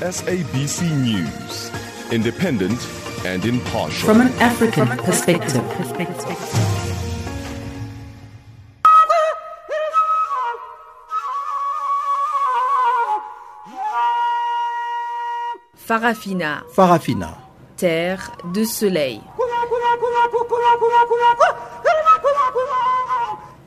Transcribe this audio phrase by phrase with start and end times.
[0.00, 1.70] SABC News,
[2.10, 2.80] independent
[3.26, 4.08] and impartial.
[4.08, 5.60] From an African perspective.
[15.76, 17.36] Farafina, Farafina.
[17.76, 19.20] terre de soleil.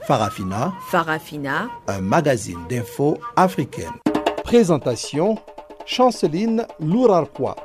[0.08, 3.94] Farafina, Farafina, un magazine d'infos africaine.
[4.44, 5.38] Présentation
[5.86, 7.56] Chanceline Lourarquois.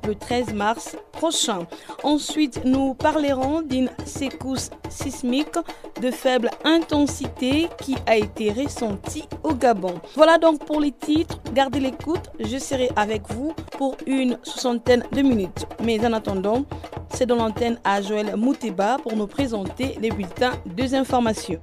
[0.07, 1.67] le 13 mars prochain.
[2.03, 5.57] Ensuite, nous parlerons d'une secousse sismique
[6.01, 9.95] de faible intensité qui a été ressentie au Gabon.
[10.15, 11.39] Voilà donc pour les titres.
[11.53, 12.31] Gardez l'écoute.
[12.39, 15.67] Je serai avec vous pour une soixantaine de minutes.
[15.83, 16.65] Mais en attendant,
[17.11, 21.61] c'est dans l'antenne à Joël Mouteba pour nous présenter les bulletins de informations.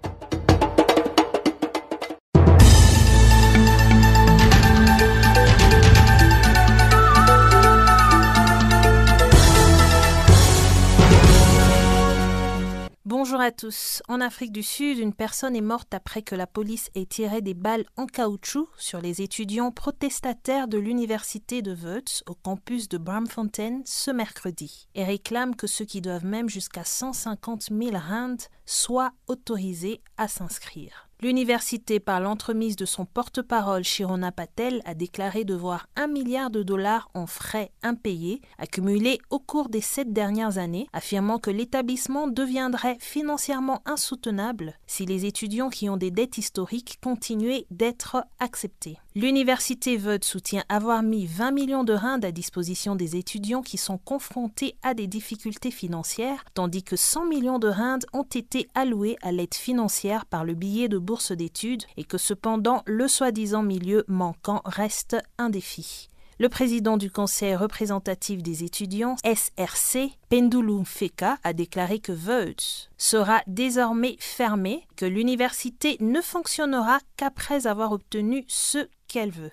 [13.35, 14.01] Bonjour à tous.
[14.07, 17.53] En Afrique du Sud, une personne est morte après que la police ait tiré des
[17.53, 23.81] balles en caoutchouc sur les étudiants protestataires de l'université de Wits au campus de Bramfontein
[23.83, 30.01] ce mercredi et réclame que ceux qui doivent même jusqu'à 150 000 rand soient autorisés
[30.15, 31.04] à s'inscrire.
[31.25, 37.09] L'université, par l'entremise de son porte-parole Shirona Patel, a déclaré devoir un milliard de dollars
[37.15, 43.81] en frais impayés accumulés au cours des sept dernières années, affirmant que l'établissement deviendrait financièrement
[43.87, 48.99] insoutenable si les étudiants qui ont des dettes historiques continuaient d'être acceptés.
[49.15, 53.97] L'université veut soutient avoir mis 20 millions de rindes à disposition des étudiants qui sont
[53.97, 59.31] confrontés à des difficultés financières, tandis que 100 millions de rindes ont été alloués à
[59.31, 60.97] l'aide financière par le billet de
[61.31, 66.09] d'études et que cependant le soi-disant milieu manquant reste un défi.
[66.37, 73.41] Le président du conseil représentatif des étudiants, SRC, Pendulum Feka, a déclaré que Votes sera
[73.47, 79.51] désormais fermé, que l'université ne fonctionnera qu'après avoir obtenu ce qu'elle veut.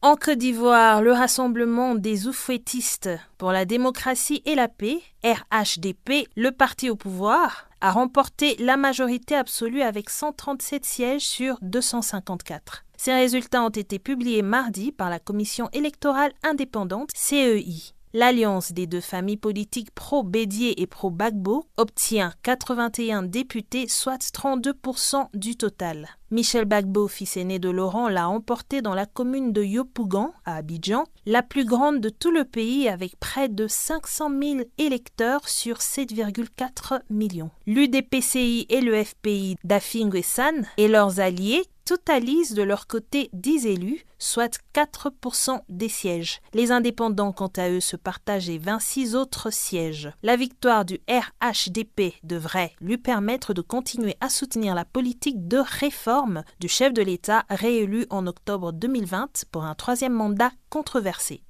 [0.00, 6.52] En Côte d'Ivoire, le Rassemblement des oufouettistes pour la démocratie et la paix, RHDP, le
[6.52, 12.84] parti au pouvoir, a remporté la majorité absolue avec 137 sièges sur 254.
[12.96, 17.92] Ces résultats ont été publiés mardi par la Commission électorale indépendante CEI.
[18.14, 26.08] L'alliance des deux familles politiques pro-Bédier et pro-Bagbo obtient 81 députés, soit 32% du total.
[26.30, 31.04] Michel Bagbo, fils aîné de Laurent, l'a emporté dans la commune de Yopougan, à Abidjan,
[31.26, 37.00] la plus grande de tout le pays avec près de 500 000 électeurs sur 7,4
[37.10, 37.50] millions.
[37.66, 44.60] L'UDPCI et le FPI d'Afingwesan et leurs alliés totalisent de leur côté 10 élus, soit
[44.74, 46.42] 4% des sièges.
[46.52, 50.10] Les indépendants, quant à eux, se partageaient 26 autres sièges.
[50.22, 56.44] La victoire du RHDP devrait lui permettre de continuer à soutenir la politique de réforme
[56.60, 61.42] du chef de l'État réélu en octobre 2020 pour un troisième mandat controversé.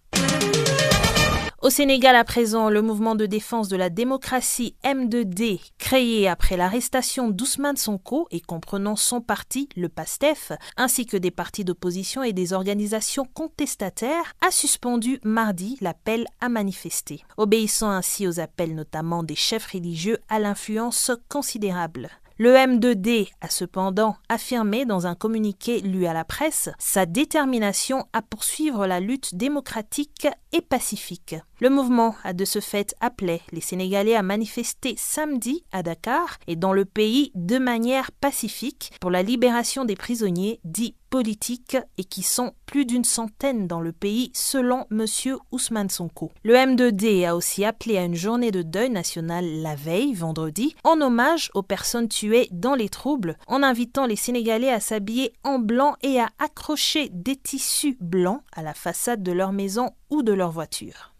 [1.60, 7.30] Au Sénégal à présent, le mouvement de défense de la démocratie M2D, créé après l'arrestation
[7.30, 12.52] d'Ousmane Sonko et comprenant son parti, le PASTEF, ainsi que des partis d'opposition et des
[12.52, 19.72] organisations contestataires, a suspendu mardi l'appel à manifester, obéissant ainsi aux appels notamment des chefs
[19.72, 22.08] religieux à l'influence considérable.
[22.40, 28.23] Le M2D a cependant affirmé dans un communiqué lu à la presse sa détermination à
[28.23, 31.35] poursuivre la lutte démocratique et pacifique.
[31.61, 36.55] Le mouvement a de ce fait appelé les Sénégalais à manifester samedi à Dakar et
[36.55, 42.22] dans le pays de manière pacifique pour la libération des prisonniers dits politiques et qui
[42.22, 45.05] sont plus d'une centaine dans le pays selon M.
[45.52, 46.31] Ousmane Sonko.
[46.44, 51.00] Le M2D a aussi appelé à une journée de deuil national la veille, vendredi, en
[51.00, 55.96] hommage aux personnes tuées dans les troubles, en invitant les Sénégalais à s'habiller en blanc
[56.02, 60.50] et à accrocher des tissus blancs à la façade de leur maison ou de leur
[60.50, 61.14] voiture.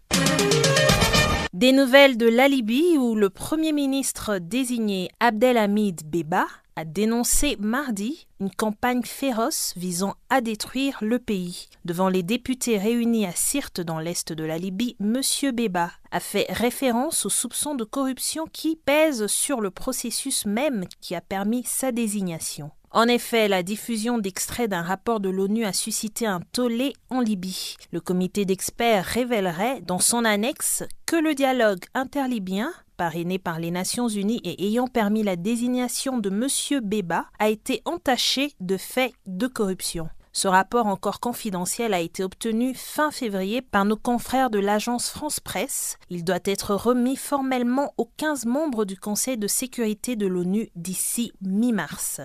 [1.53, 6.45] Des nouvelles de la Libye où le Premier ministre désigné Abdelhamid Beba
[6.79, 11.67] a dénoncé mardi une campagne féroce visant à détruire le pays.
[11.83, 15.21] Devant les députés réunis à Sirte dans l'est de la Libye, M.
[15.51, 21.15] Beba a fait référence aux soupçons de corruption qui pèsent sur le processus même qui
[21.15, 22.71] a permis sa désignation.
[22.91, 27.75] En effet, la diffusion d'extraits d'un rapport de l'ONU a suscité un tollé en Libye.
[27.91, 34.09] Le comité d'experts révélerait dans son annexe que le dialogue interlibyen parrainé par les Nations
[34.09, 36.81] Unies et ayant permis la désignation de M.
[36.85, 40.09] Beba, a été entaché de faits de corruption.
[40.33, 45.39] Ce rapport encore confidentiel a été obtenu fin février par nos confrères de l'agence France
[45.39, 45.97] Presse.
[46.09, 51.31] Il doit être remis formellement aux 15 membres du Conseil de sécurité de l'ONU d'ici
[51.41, 52.19] mi-mars.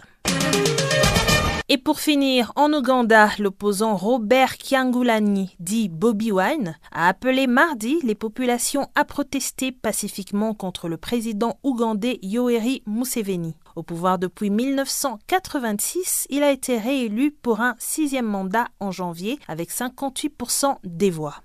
[1.70, 8.14] Et pour finir, en Ouganda, l'opposant Robert Kiangulani, dit Bobby Wine, a appelé mardi les
[8.14, 13.56] populations à protester pacifiquement contre le président ougandais Yoweri Museveni.
[13.76, 19.70] Au pouvoir depuis 1986, il a été réélu pour un sixième mandat en janvier avec
[19.70, 21.43] 58% des voix.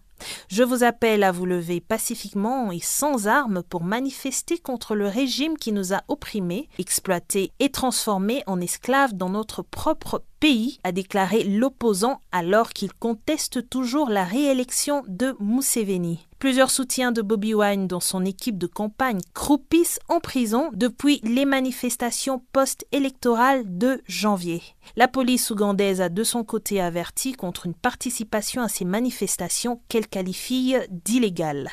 [0.50, 5.58] Je vous appelle à vous lever pacifiquement et sans armes pour manifester contre le régime
[5.58, 11.44] qui nous a opprimés, exploités et transformés en esclaves dans notre propre pays, a déclaré
[11.44, 16.26] l'opposant alors qu'il conteste toujours la réélection de Museveni.
[16.40, 21.44] Plusieurs soutiens de Bobby Wine dans son équipe de campagne croupissent en prison depuis les
[21.44, 24.62] manifestations post-électorales de janvier.
[24.96, 30.08] La police ougandaise a de son côté averti contre une participation à ces manifestations qu'elle
[30.08, 31.72] qualifie d'illégales.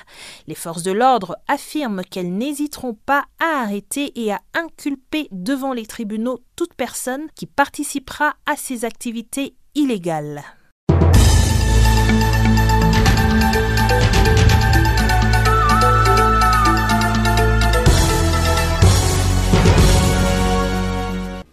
[0.48, 5.86] Les forces de l'ordre affirment qu'elles n'hésiteront pas à arrêter et à inculper devant les
[5.86, 10.42] tribunaux toute personne qui participera à ces activités illégales.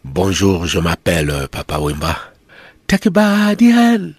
[0.03, 2.15] Bonjour, je m'appelle euh, Papa Wimba.
[2.87, 4.13] Take a body hand.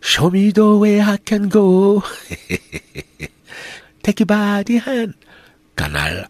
[0.00, 2.02] Show me the way I can go.
[4.02, 5.14] Take a body hand.
[5.76, 6.28] Canal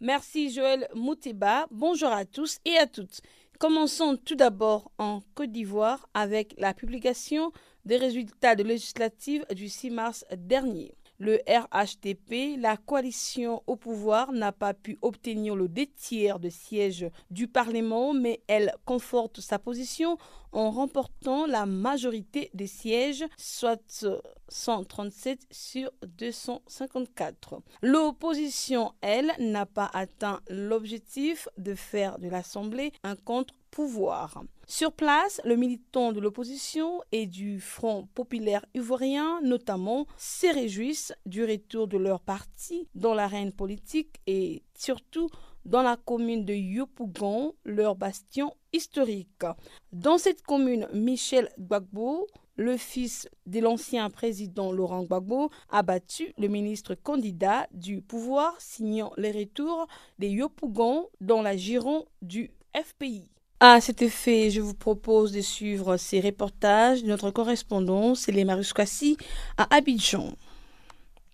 [0.00, 1.66] Merci Joël Moutiba.
[1.70, 3.20] Bonjour à tous et à toutes.
[3.58, 7.52] Commençons tout d'abord en Côte d'Ivoire avec la publication
[7.84, 14.52] des résultats de législative du 6 mars dernier le RHDP, la coalition au pouvoir n'a
[14.52, 20.18] pas pu obtenir le deux tiers de sièges du Parlement, mais elle conforte sa position
[20.52, 24.06] en remportant la majorité des sièges, soit
[24.48, 27.60] 137 sur 254.
[27.82, 34.44] L'opposition, elle, n'a pas atteint l'objectif de faire de l'Assemblée un contre-pouvoir.
[34.68, 41.44] Sur place, le militant de l'opposition et du Front populaire ivoirien, notamment, se réjouissent du
[41.44, 45.30] retour de leur parti dans l'arène politique et surtout
[45.66, 49.44] dans la commune de Yopougon, leur bastion historique.
[49.92, 52.26] Dans cette commune, Michel Gbagbo,
[52.56, 59.12] le fils de l'ancien président Laurent Gbagbo, a battu le ministre candidat du pouvoir, signant
[59.16, 59.86] les retours
[60.18, 63.30] des Yopougon dans la giron du FPI.
[63.58, 69.16] À cet effet, je vous propose de suivre ces reportages de notre correspondant Céline Maruskassi
[69.56, 70.34] à Abidjan.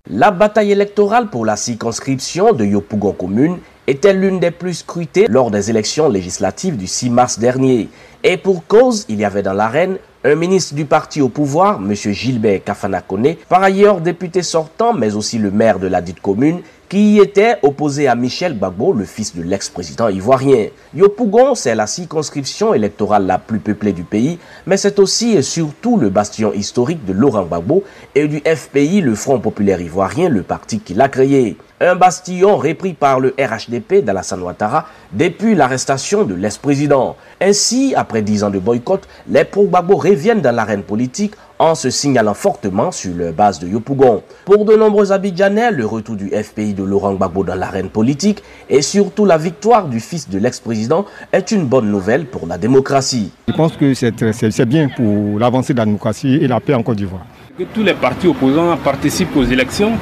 [0.08, 3.58] La bataille électorale pour la circonscription de Yopougon commune
[3.88, 7.88] était l'une des plus scrutées lors des élections législatives du 6 mars dernier.
[8.22, 11.92] Et pour cause, il y avait dans l'arène un ministre du parti au pouvoir, M.
[11.92, 17.18] Gilbert Kafanakone, par ailleurs député sortant, mais aussi le maire de la dite commune, qui
[17.18, 20.66] était opposé à Michel Gbagbo, le fils de l'ex-président ivoirien.
[20.94, 25.96] Yopougon, c'est la circonscription électorale la plus peuplée du pays, mais c'est aussi et surtout
[25.96, 27.82] le bastion historique de Laurent Gbagbo
[28.14, 32.92] et du FPI, le Front populaire ivoirien, le parti qui l'a créé un bastion repris
[32.92, 37.16] par le RHDP d'Alassane Ouattara depuis l'arrestation de l'ex-président.
[37.40, 42.34] Ainsi, après dix ans de boycott, les pro-Gbagbo reviennent dans l'arène politique en se signalant
[42.34, 44.24] fortement sur leur base de Yopougon.
[44.44, 48.82] Pour de nombreux Abidjanais, le retour du FPI de Laurent Gbagbo dans l'arène politique et
[48.82, 53.30] surtout la victoire du fils de l'ex-président est une bonne nouvelle pour la démocratie.
[53.46, 56.96] Je pense que c'est bien pour l'avancée de la démocratie et la paix en Côte
[56.96, 57.22] d'Ivoire.
[57.56, 59.92] Que tous les partis opposants participent aux élections,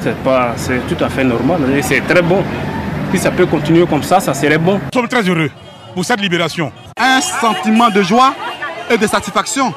[0.55, 2.41] c'est tout à fait normal et c'est très bon.
[3.11, 4.79] Si ça peut continuer comme ça, ça serait bon.
[4.91, 5.51] Nous sommes très heureux
[5.93, 6.71] pour cette libération.
[6.97, 8.33] Un sentiment de joie
[8.89, 9.71] et de satisfaction.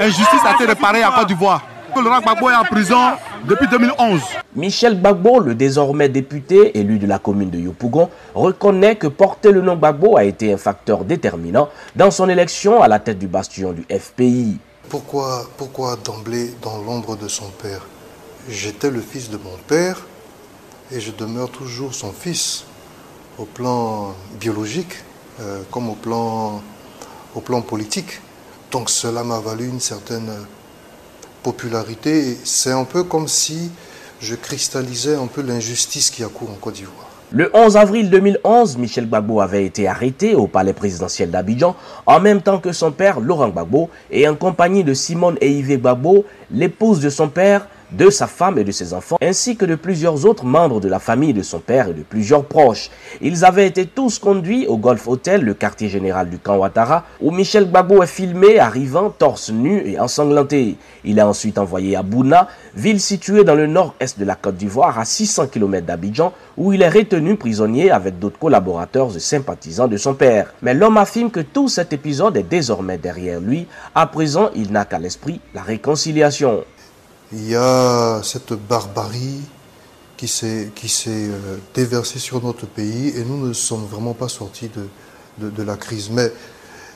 [0.00, 1.62] Injustice a été réparée à Côte d'Ivoire.
[1.96, 3.12] Laurent Gbagbo est en prison
[3.46, 4.20] depuis 2011.
[4.56, 9.60] Michel Gbagbo, le désormais député élu de la commune de Yopougon, reconnaît que porter le
[9.60, 13.72] nom Gbagbo a été un facteur déterminant dans son élection à la tête du bastion
[13.72, 14.58] du FPI.
[14.88, 17.86] Pourquoi, pourquoi d'emblée dans l'ombre de son père?
[18.48, 20.02] J'étais le fils de mon père
[20.90, 22.64] et je demeure toujours son fils
[23.38, 24.94] au plan biologique
[25.40, 26.60] euh, comme au plan,
[27.36, 28.20] au plan politique.
[28.74, 30.32] Donc cela m'a valu une certaine
[31.44, 32.36] popularité.
[32.42, 33.70] C'est un peu comme si
[34.20, 37.08] je cristallisais un peu l'injustice qui a cours en Côte d'Ivoire.
[37.30, 42.42] Le 11 avril 2011, Michel Gbagbo avait été arrêté au palais présidentiel d'Abidjan en même
[42.42, 46.98] temps que son père Laurent Gbagbo et en compagnie de Simone et Yves Gbagbo, l'épouse
[46.98, 50.44] de son père, de sa femme et de ses enfants, ainsi que de plusieurs autres
[50.44, 52.90] membres de la famille de son père et de plusieurs proches.
[53.20, 57.30] Ils avaient été tous conduits au Golf Hotel, le quartier général du camp Ouattara, où
[57.30, 60.76] Michel Gbagbo est filmé arrivant torse nu et ensanglanté.
[61.04, 64.98] Il est ensuite envoyé à Bouna, ville située dans le nord-est de la Côte d'Ivoire,
[64.98, 69.96] à 600 km d'Abidjan, où il est retenu prisonnier avec d'autres collaborateurs et sympathisants de
[69.96, 70.52] son père.
[70.62, 73.66] Mais l'homme affirme que tout cet épisode est désormais derrière lui.
[73.94, 76.64] À présent, il n'a qu'à l'esprit la réconciliation
[77.34, 79.40] il y a cette barbarie
[80.16, 80.70] qui s'est
[81.08, 84.70] euh, déversée sur notre pays et nous ne sommes vraiment pas sortis
[85.38, 86.10] de, de, la crise.
[86.10, 86.32] Mais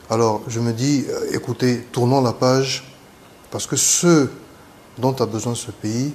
[0.09, 2.85] alors je me dis, euh, écoutez, tournons la page,
[3.51, 4.29] parce que ce
[4.99, 6.15] dont a besoin ce pays,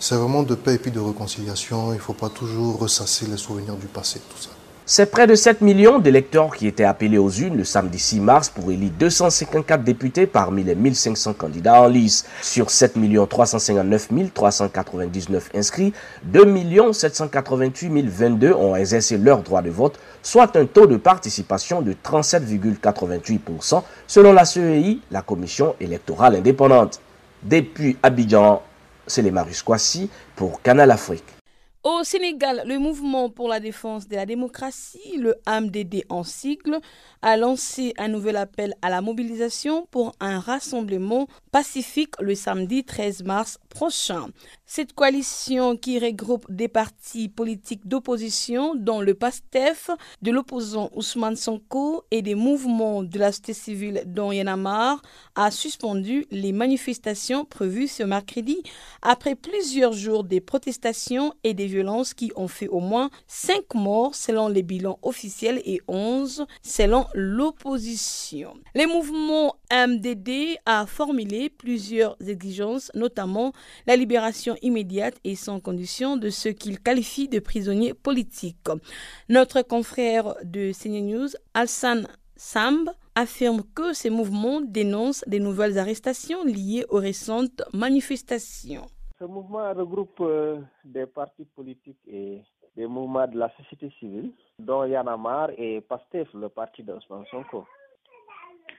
[0.00, 1.92] c'est vraiment de paix et puis de réconciliation.
[1.92, 4.50] Il ne faut pas toujours ressasser les souvenirs du passé, tout ça.
[4.94, 8.50] C'est près de 7 millions d'électeurs qui étaient appelés aux urnes le samedi 6 mars
[8.50, 12.26] pour élire 254 députés parmi les 1500 candidats en lice.
[12.42, 15.94] Sur 7 359 399 inscrits,
[16.24, 21.94] 2 788 022 ont exercé leur droit de vote, soit un taux de participation de
[21.94, 27.00] 37,88% selon la CEI, la Commission électorale indépendante.
[27.42, 28.60] Depuis Abidjan,
[29.06, 31.24] c'est les Marius Kwasi pour Canal Afrique.
[31.84, 36.78] Au Sénégal, le mouvement pour la défense de la démocratie, le MDD en sigle,
[37.22, 43.24] a lancé un nouvel appel à la mobilisation pour un rassemblement pacifique le samedi 13
[43.24, 44.28] mars prochain.
[44.64, 49.90] Cette coalition qui regroupe des partis politiques d'opposition dont le PASTEF,
[50.22, 55.02] de l'opposant Ousmane Sonko et des mouvements de la société civile dont Yanamar
[55.34, 58.62] a suspendu les manifestations prévues ce mercredi
[59.02, 64.14] après plusieurs jours de protestations et des violences qui ont fait au moins 5 morts
[64.14, 68.54] selon les bilans officiels et 11 selon l'opposition.
[68.74, 73.52] Les mouvements MDD a formulé plusieurs exigences, notamment
[73.86, 78.68] la libération immédiate et sans condition de ceux qu'il qualifie de prisonniers politiques.
[79.28, 82.02] Notre confrère de CNews, Alsan
[82.36, 88.86] Samb, affirme que ces mouvements dénoncent des nouvelles arrestations liées aux récentes manifestations.
[89.22, 92.42] Ce mouvement regroupe euh, des partis politiques et
[92.74, 97.64] des mouvements de la société civile, dont Yanamar et PASTEF, le parti d'Osman Sonko.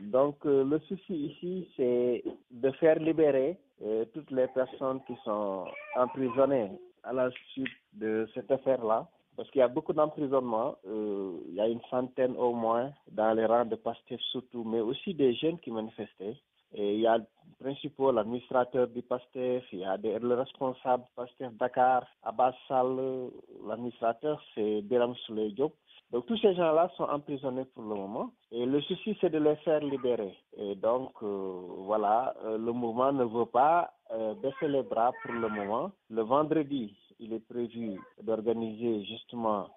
[0.02, 5.64] Donc euh, le souci ici, c'est de faire libérer euh, toutes les personnes qui sont
[5.96, 6.72] emprisonnées
[7.04, 9.08] à la suite de cette affaire-là.
[9.38, 13.46] Parce qu'il y a beaucoup d'emprisonnements, il y a une centaine au moins dans les
[13.46, 16.36] rangs de PASTEF surtout, mais aussi des jeunes qui manifestaient.
[16.76, 17.26] Et il y a le
[17.60, 23.30] principal administrateur du PASTEF, il y a le responsable du PASTEF Dakar, Abbas Sall,
[23.68, 25.74] l'administrateur c'est Biram Souley Diop.
[26.12, 29.56] Donc tous ces gens-là sont emprisonnés pour le moment et le souci c'est de les
[29.58, 30.36] faire libérer.
[30.58, 35.32] Et donc euh, voilà, euh, le mouvement ne veut pas euh, baisser les bras pour
[35.34, 35.92] le moment.
[36.10, 39.68] Le vendredi, il est prévu d'organiser justement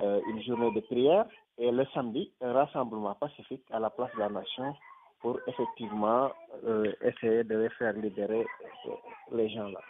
[0.00, 1.24] une journée de prière
[1.56, 4.74] et le samedi, un rassemblement pacifique à la place de la nation
[5.24, 6.30] pour effectivement
[6.66, 8.44] euh, essayer de faire libérer
[8.86, 8.90] euh,
[9.32, 9.80] les gens là.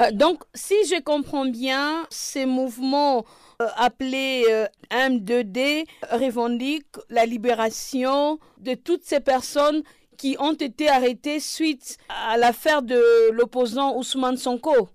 [0.00, 3.24] Euh, donc, si je comprends bien, ces mouvements
[3.76, 4.44] appelés
[4.90, 9.82] M2D revendiquent la libération de toutes ces personnes
[10.18, 14.88] qui ont été arrêtées suite à l'affaire de l'opposant Ousmane Sonko.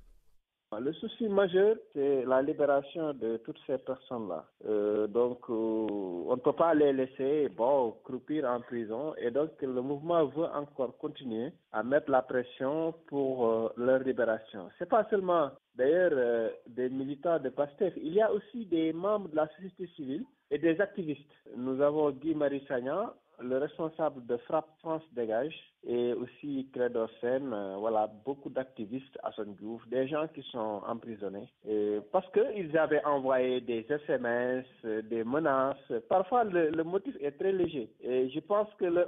[0.78, 4.46] Le souci majeur, c'est la libération de toutes ces personnes-là.
[4.68, 9.16] Euh, donc, euh, on ne peut pas les laisser bon, croupir en prison.
[9.18, 14.70] Et donc, le mouvement veut encore continuer à mettre la pression pour euh, leur libération.
[14.78, 17.96] C'est pas seulement, d'ailleurs, des militants de PASTEF.
[17.98, 21.34] Il y a aussi des membres de la société civile et des activistes.
[21.58, 25.56] Nous avons Guy Marie Sagnan, le responsable de Frappe France Dégage
[25.88, 31.48] et aussi Credo euh, voilà, beaucoup d'activistes à son Diouf, des gens qui sont emprisonnés
[31.68, 35.92] et parce qu'ils avaient envoyé des SMS, des menaces.
[36.10, 39.08] Parfois, le, motif est très léger et je pense que leur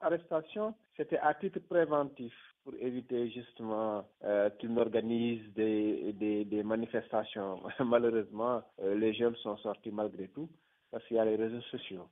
[0.00, 2.32] arrestation, c'était à titre préventif
[2.68, 7.60] pour éviter justement euh, qu'ils n'organisent des, des, manifestations.
[7.80, 10.48] Malheureusement, euh, les jeunes sont sortis malgré tout
[10.90, 12.06] parce qu'il y a les réseaux sociaux.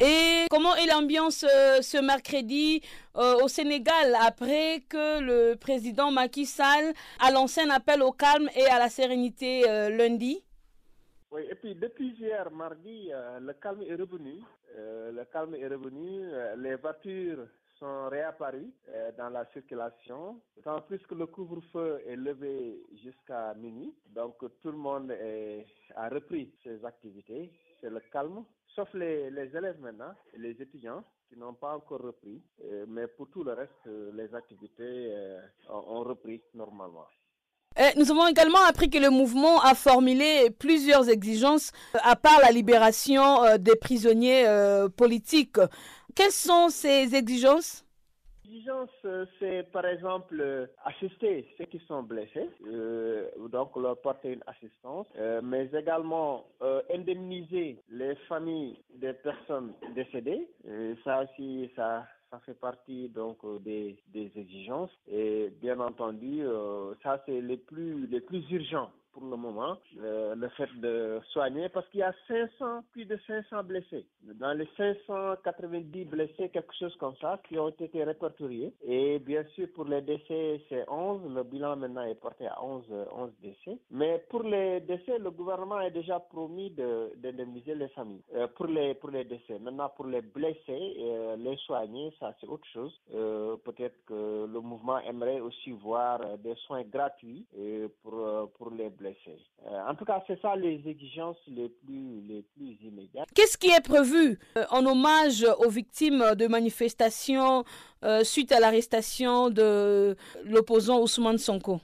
[0.00, 2.82] Et comment est l'ambiance euh, ce mercredi
[3.16, 8.48] euh, au Sénégal après que le président Macky Sall a lancé un appel au calme
[8.54, 10.44] et à la sérénité euh, lundi?
[11.30, 14.40] Oui, et puis depuis hier, mardi, euh, le calme est revenu.
[14.76, 16.22] Le calme est revenu.
[16.58, 17.46] Les voitures
[17.80, 18.70] sont réapparues
[19.16, 20.40] dans la circulation.
[20.62, 23.92] Tant plus que le couvre-feu est levé jusqu'à minuit.
[24.14, 25.66] Donc tout le monde est,
[25.96, 27.50] a repris ses activités.
[27.80, 28.44] C'est le calme.
[28.78, 32.40] Sauf les, les élèves maintenant, les étudiants qui n'ont pas encore repris.
[32.64, 37.04] Euh, mais pour tout le reste, euh, les activités euh, ont, repris normalement.
[37.96, 43.56] Nous avons également appris que le mouvement a formulé plusieurs exigences, à part la libération
[43.58, 44.46] des prisonniers
[44.96, 45.58] politiques.
[46.14, 47.84] Quelles sont ces exigences?
[48.48, 54.32] L'exigence, euh, c'est par exemple euh, assister ceux qui sont blessés, euh, donc leur porter
[54.32, 55.06] une assistance,
[55.42, 56.46] mais également
[56.92, 60.48] indemniser les familles des personnes décédées.
[61.04, 64.90] Ça aussi, ça, ça fait partie donc des, des exigences.
[65.08, 66.42] Et bien entendu,
[67.02, 71.68] ça c'est les plus les plus urgents pour le moment, euh, le fait de soigner,
[71.68, 74.06] parce qu'il y a 500, plus de 500 blessés.
[74.22, 78.72] Dans les 590 blessés, quelque chose comme ça, qui ont été répertoriés.
[78.82, 81.22] Et bien sûr, pour les décès, c'est 11.
[81.34, 83.78] Le bilan maintenant est porté à 11, euh, 11 décès.
[83.90, 88.66] Mais pour les décès, le gouvernement a déjà promis de- d'indemniser les familles euh, pour,
[88.66, 89.58] les, pour les décès.
[89.58, 92.94] Maintenant, pour les blessés, euh, les soigner, ça c'est autre chose.
[93.64, 97.46] Peut-être que le mouvement aimerait aussi voir des soins gratuits
[98.02, 99.38] pour, pour les blessés.
[99.66, 103.28] Euh, en tout cas, c'est ça les exigences les plus, les plus immédiates.
[103.34, 107.64] Qu'est-ce qui est prévu euh, en hommage aux victimes de manifestations
[108.04, 111.80] euh, suite à l'arrestation de l'opposant Ousmane Sonko?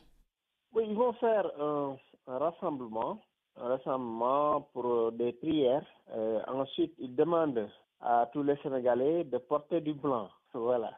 [0.74, 3.20] Oui, ils vont faire un, un rassemblement,
[3.56, 5.86] un rassemblement pour des prières.
[6.48, 7.68] Ensuite, ils demandent
[8.00, 10.28] à tous les Sénégalais de porter du blanc.
[10.54, 10.92] Voilà.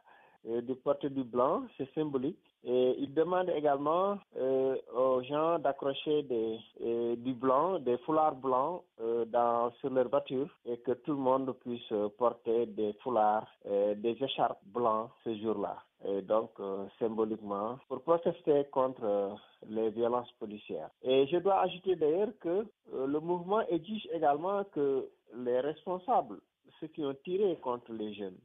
[0.45, 2.39] De porter du blanc, c'est symbolique.
[2.69, 8.83] Et ils demandent également euh, aux gens d'accrocher des, euh, du blanc, des foulards blancs
[9.01, 14.17] euh, dans, sur leur voiture et que tout le monde puisse porter des foulards, des
[14.21, 15.77] écharpes blancs ce jour-là.
[16.09, 16.51] Et donc,
[16.99, 19.37] symboliquement, pour protester contre
[19.69, 20.91] les violences policières.
[21.03, 26.41] Et je dois ajouter d'ailleurs que le mouvement exige également que les responsables,
[26.81, 28.39] ceux qui ont tiré contre les jeunes,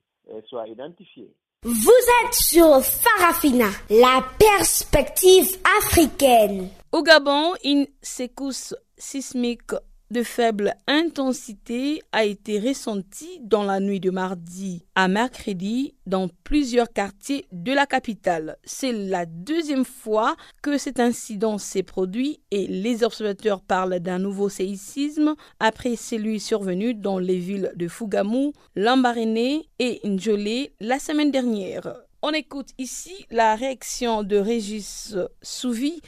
[0.46, 1.34] soient identifiés.
[1.64, 1.92] Vous
[2.26, 5.48] êtes sur Farafina, la perspective
[5.78, 6.70] africaine.
[6.92, 9.70] Au Gabon, une secousse sismique
[10.12, 16.92] de faible intensité a été ressentie dans la nuit de mardi à mercredi dans plusieurs
[16.92, 18.58] quartiers de la capitale.
[18.66, 24.50] C'est la deuxième fois que cet incident s'est produit et les observateurs parlent d'un nouveau
[24.50, 31.96] séisme après celui survenu dans les villes de Fougamou, Lambaréné et Njolé la semaine dernière.
[32.22, 36.02] On écoute ici la réaction de Régis Souvi,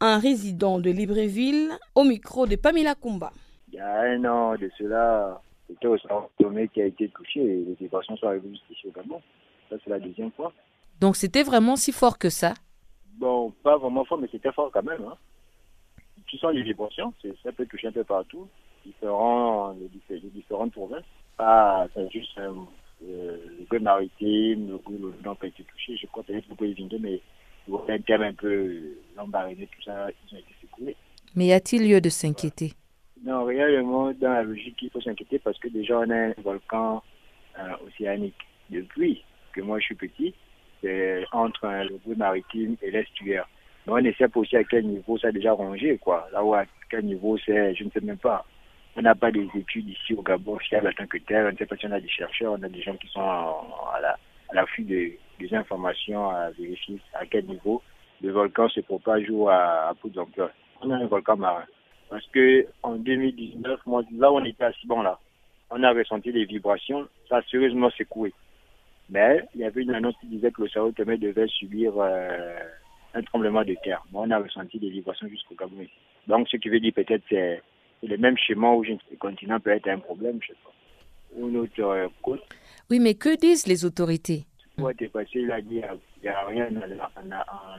[0.00, 3.32] un résident de Libreville, au micro de Pamela Kumba.
[3.72, 5.96] Il y a un an de cela, c'était au
[6.40, 9.20] sommet qui a été touché et les vibrations sont arrivées jusqu'ici au Gabon.
[9.68, 10.52] Ça, c'est la deuxième fois.
[11.00, 12.54] Donc c'était vraiment si fort que ça?
[13.14, 15.04] Bon, pas vraiment fort, mais c'était fort quand même.
[15.04, 15.16] Hein.
[16.26, 18.48] Tu sens les vibrations, c'est- ça peut toucher un peu partout,
[18.84, 21.04] différents, les, diffé- les différentes provinces.
[21.36, 22.52] Pas, c'est juste euh,
[23.04, 26.54] euh, le Gouet maritime, le le Nord qui a été touché, je crois peut-être le
[26.54, 27.20] Gouet Vindé, mais
[27.68, 30.96] le terme un peu l'embarré, tout ça, ils ont été secoués.
[31.34, 32.72] Mais y a-t-il lieu de s'inquiéter?
[33.24, 37.02] Non, réellement, dans la logique, il faut s'inquiéter parce que déjà, on a un volcan
[37.58, 38.36] euh, océanique.
[38.70, 40.34] Depuis que moi je suis petit,
[40.80, 43.46] c'est entre euh, le bout maritime et l'estuaire.
[43.86, 46.28] Mais on ne sait pas aussi à quel niveau ça a déjà rongé, quoi.
[46.32, 48.44] Là où à quel niveau c'est, je ne sais même pas.
[48.96, 51.46] On n'a pas des études ici au Gabon fiables en tant que tel.
[51.46, 53.20] On ne sait pas si on a des chercheurs, on a des gens qui sont
[53.20, 54.18] à la-
[54.50, 57.82] à l'affût de- des informations à vérifier à quel niveau
[58.22, 60.50] le volcan se propage ou à, à bout d'ampleur.
[60.82, 61.64] On a un volcan marin.
[62.10, 65.18] Parce que en 2019, moi, là où on était assis, bon là,
[65.70, 68.34] on a ressenti des vibrations, ça a sérieusement secoué.
[69.08, 72.58] Mais il y avait une annonce qui disait que le Sao Tomé devait subir euh,
[73.14, 74.04] un tremblement de terre.
[74.12, 75.86] Moi, on a ressenti des vibrations jusqu'au Gabon.
[76.26, 77.62] Donc, ce qui veut dire peut-être c'est
[78.00, 80.72] c'est le même schéma où le continent peut être un problème, je sais pas.
[81.36, 82.42] Ou notre euh, côte,
[82.90, 84.46] Oui, mais que disent les autorités?
[85.12, 85.82] Passé, il a dit
[86.22, 86.68] il n'y a rien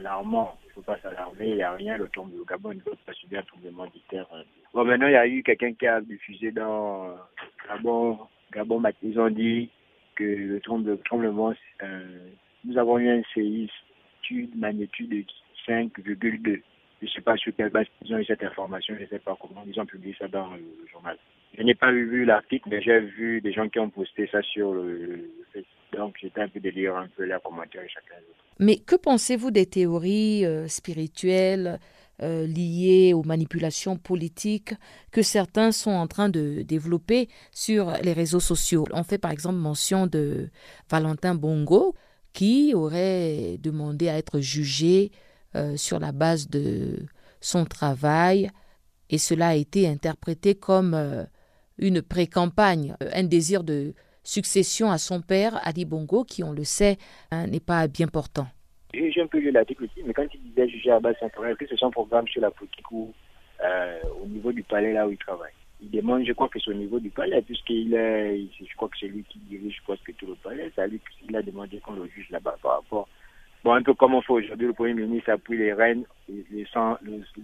[0.06, 0.58] en en-.
[0.72, 1.98] Ne faut pas s'alarmer, il n'y a rien.
[1.98, 4.26] Le, tombe, le Gabon ne peut pas subir un tremblement de terre.
[4.74, 7.16] Bon, maintenant, il y a eu quelqu'un qui a diffusé dans euh,
[7.68, 8.20] Gabon,
[8.54, 8.82] Gabon.
[9.04, 9.70] Ils ont dit
[10.16, 11.54] que le, tremble- le tremblement,
[11.84, 12.30] euh,
[12.64, 13.74] nous avons eu un séisme
[14.30, 15.26] de magnitude de
[15.68, 16.62] 5,2.
[17.02, 19.20] Je ne sais pas sur quelle base ils ont eu cette information, je ne sais
[19.20, 21.18] pas comment ils ont publié ça dans le journal.
[21.58, 24.74] Je n'ai pas vu l'article, mais j'ai vu des gens qui ont posté ça sur
[24.74, 25.66] le, Facebook.
[25.94, 28.16] Donc, j'étais un peu de lire un peu leurs commentaires chacun.
[28.62, 31.80] Mais que pensez-vous des théories euh, spirituelles
[32.22, 34.76] euh, liées aux manipulations politiques
[35.12, 38.86] que certains sont en train de développer sur les réseaux sociaux?
[38.94, 40.52] On fait par exemple mention de
[40.92, 41.96] Valentin Bongo
[42.34, 45.12] qui aurait demandé à être jugé
[45.56, 47.08] euh, sur la base de
[47.42, 48.52] son travail
[49.10, 51.28] et cela a été interprété comme
[51.80, 56.98] une pré-campagne, un désir de succession à son père, Ali Bongo, qui, on le sait,
[57.32, 58.48] hein, n'est pas bien portant.
[58.94, 61.78] J'ai un peu lu l'article aussi, mais quand il disait juger son travail, que c'est
[61.78, 62.86] son programme sur la politique
[63.64, 65.54] euh, au niveau du palais là où il travaille.
[65.82, 68.98] Il demande, je crois que c'est au niveau du palais, puisqu'il est, je crois que
[69.00, 71.42] c'est lui qui dirige, je crois que tout le palais, c'est à lui qu'il a
[71.42, 73.08] demandé qu'on le juge là-bas par rapport.
[73.64, 76.66] Bon, un peu comme on fait aujourd'hui, le Premier ministre appuie les reines, le,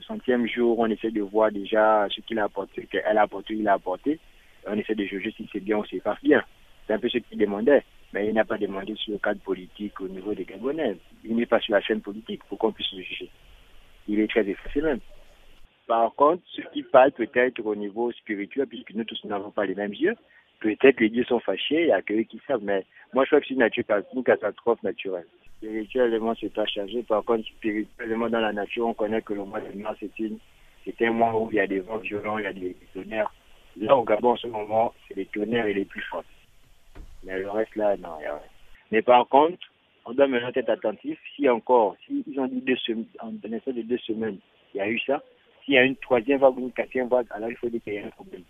[0.01, 3.67] centième jour, on essaie de voir déjà ce qu'il a apporté, qu'elle a apporté, il
[3.67, 4.19] a apporté.
[4.67, 6.43] On essaie de juger si c'est bien ou c'est pas bien.
[6.87, 7.83] C'est un peu ce qu'il demandait.
[8.13, 10.95] Mais il n'a pas demandé sur le cadre politique au niveau des Gabonais.
[11.25, 13.29] Il n'est pas sur la chaîne politique pour qu'on puisse le juger.
[14.07, 14.99] Il est très effacé même.
[15.87, 19.75] Par contre, ce qui parle peut-être au niveau spirituel, puisque nous tous n'avons pas les
[19.75, 20.15] mêmes yeux,
[20.59, 23.41] peut-être les dieux sont fâchés, il y a que qui savent, mais moi je crois
[23.41, 25.27] que c'est une, catastrophe naturelle.
[25.57, 27.03] Spirituellement, c'est pas chargé.
[27.03, 31.11] Par contre, spirituellement, dans la nature, on connaît que le mois de mars, c'est un
[31.11, 33.33] mois où il y a des vents violents, il y a des tonnerres.
[33.77, 36.23] Là, au Gabon, en ce moment, c'est les tonnerres et les plus forts.
[37.27, 38.41] Mais le reste là, non, il y a rien.
[38.91, 39.59] Mais par contre,
[40.05, 41.19] on doit maintenant être attentif.
[41.35, 44.37] Si encore, si ils ont dit deux semaines, en l'espace de deux semaines,
[44.73, 45.21] il y a eu ça.
[45.65, 47.95] S'il y a une troisième vague ou une quatrième vague, alors il faut dire qu'il
[47.95, 48.43] y a un problème.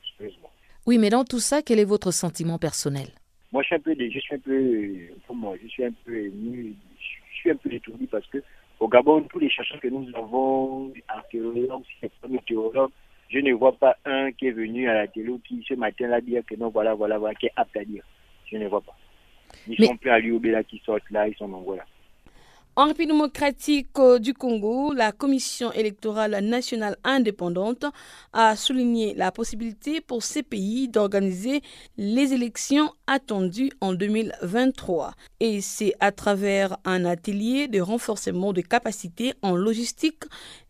[0.86, 3.08] Oui, mais dans tout ça, quel est votre sentiment personnel?
[3.52, 4.94] Moi, je suis un peu, je suis un peu,
[5.26, 8.38] pour moi, je suis un peu ému, je suis un peu étourdi parce que
[8.80, 11.82] au Gabon, tous les chercheurs que nous avons, archéologues,
[12.30, 12.92] météorologues,
[13.30, 16.44] je ne vois pas un qui est venu à la télé qui ce matin-là dire
[16.46, 18.04] que non, voilà, voilà, voilà, qui est apte à dire.
[18.52, 18.96] Je ne vois pas.
[19.68, 21.86] Ils sont plus à là qui sortent là, ils sont en Angola.
[22.80, 27.86] En République démocratique euh, du Congo, la Commission électorale nationale indépendante
[28.34, 31.62] a souligné la possibilité pour ces pays d'organiser
[31.98, 35.16] les élections attendues en 2023.
[35.40, 40.26] Et c'est à travers un atelier de renforcement de capacités en logistique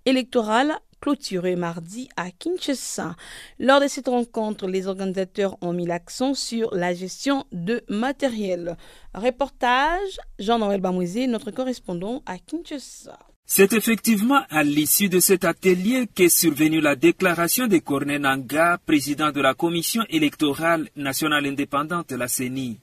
[0.06, 3.16] électorale clôturé mardi à Kinshasa.
[3.60, 8.78] Lors de cette rencontre, les organisateurs ont mis l'accent sur la gestion de matériel.
[9.14, 13.18] Reportage Jean-Noël Bamouizé, notre correspondant à Kinshasa.
[13.50, 19.32] C'est effectivement à l'issue de cet atelier qu'est survenue la déclaration de Corné Nanga, président
[19.32, 22.78] de la Commission électorale nationale indépendante, la CENI.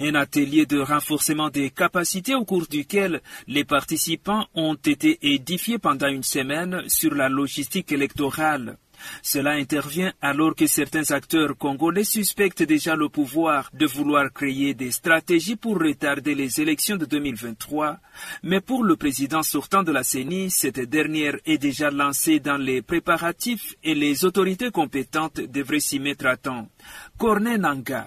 [0.00, 6.08] Un atelier de renforcement des capacités au cours duquel les participants ont été édifiés pendant
[6.08, 8.76] une semaine sur la logistique électorale.
[9.22, 14.90] Cela intervient alors que certains acteurs congolais suspectent déjà le pouvoir de vouloir créer des
[14.90, 17.98] stratégies pour retarder les élections de 2023.
[18.42, 22.82] Mais pour le président sortant de la CENI, cette dernière est déjà lancée dans les
[22.82, 26.68] préparatifs et les autorités compétentes devraient s'y mettre à temps.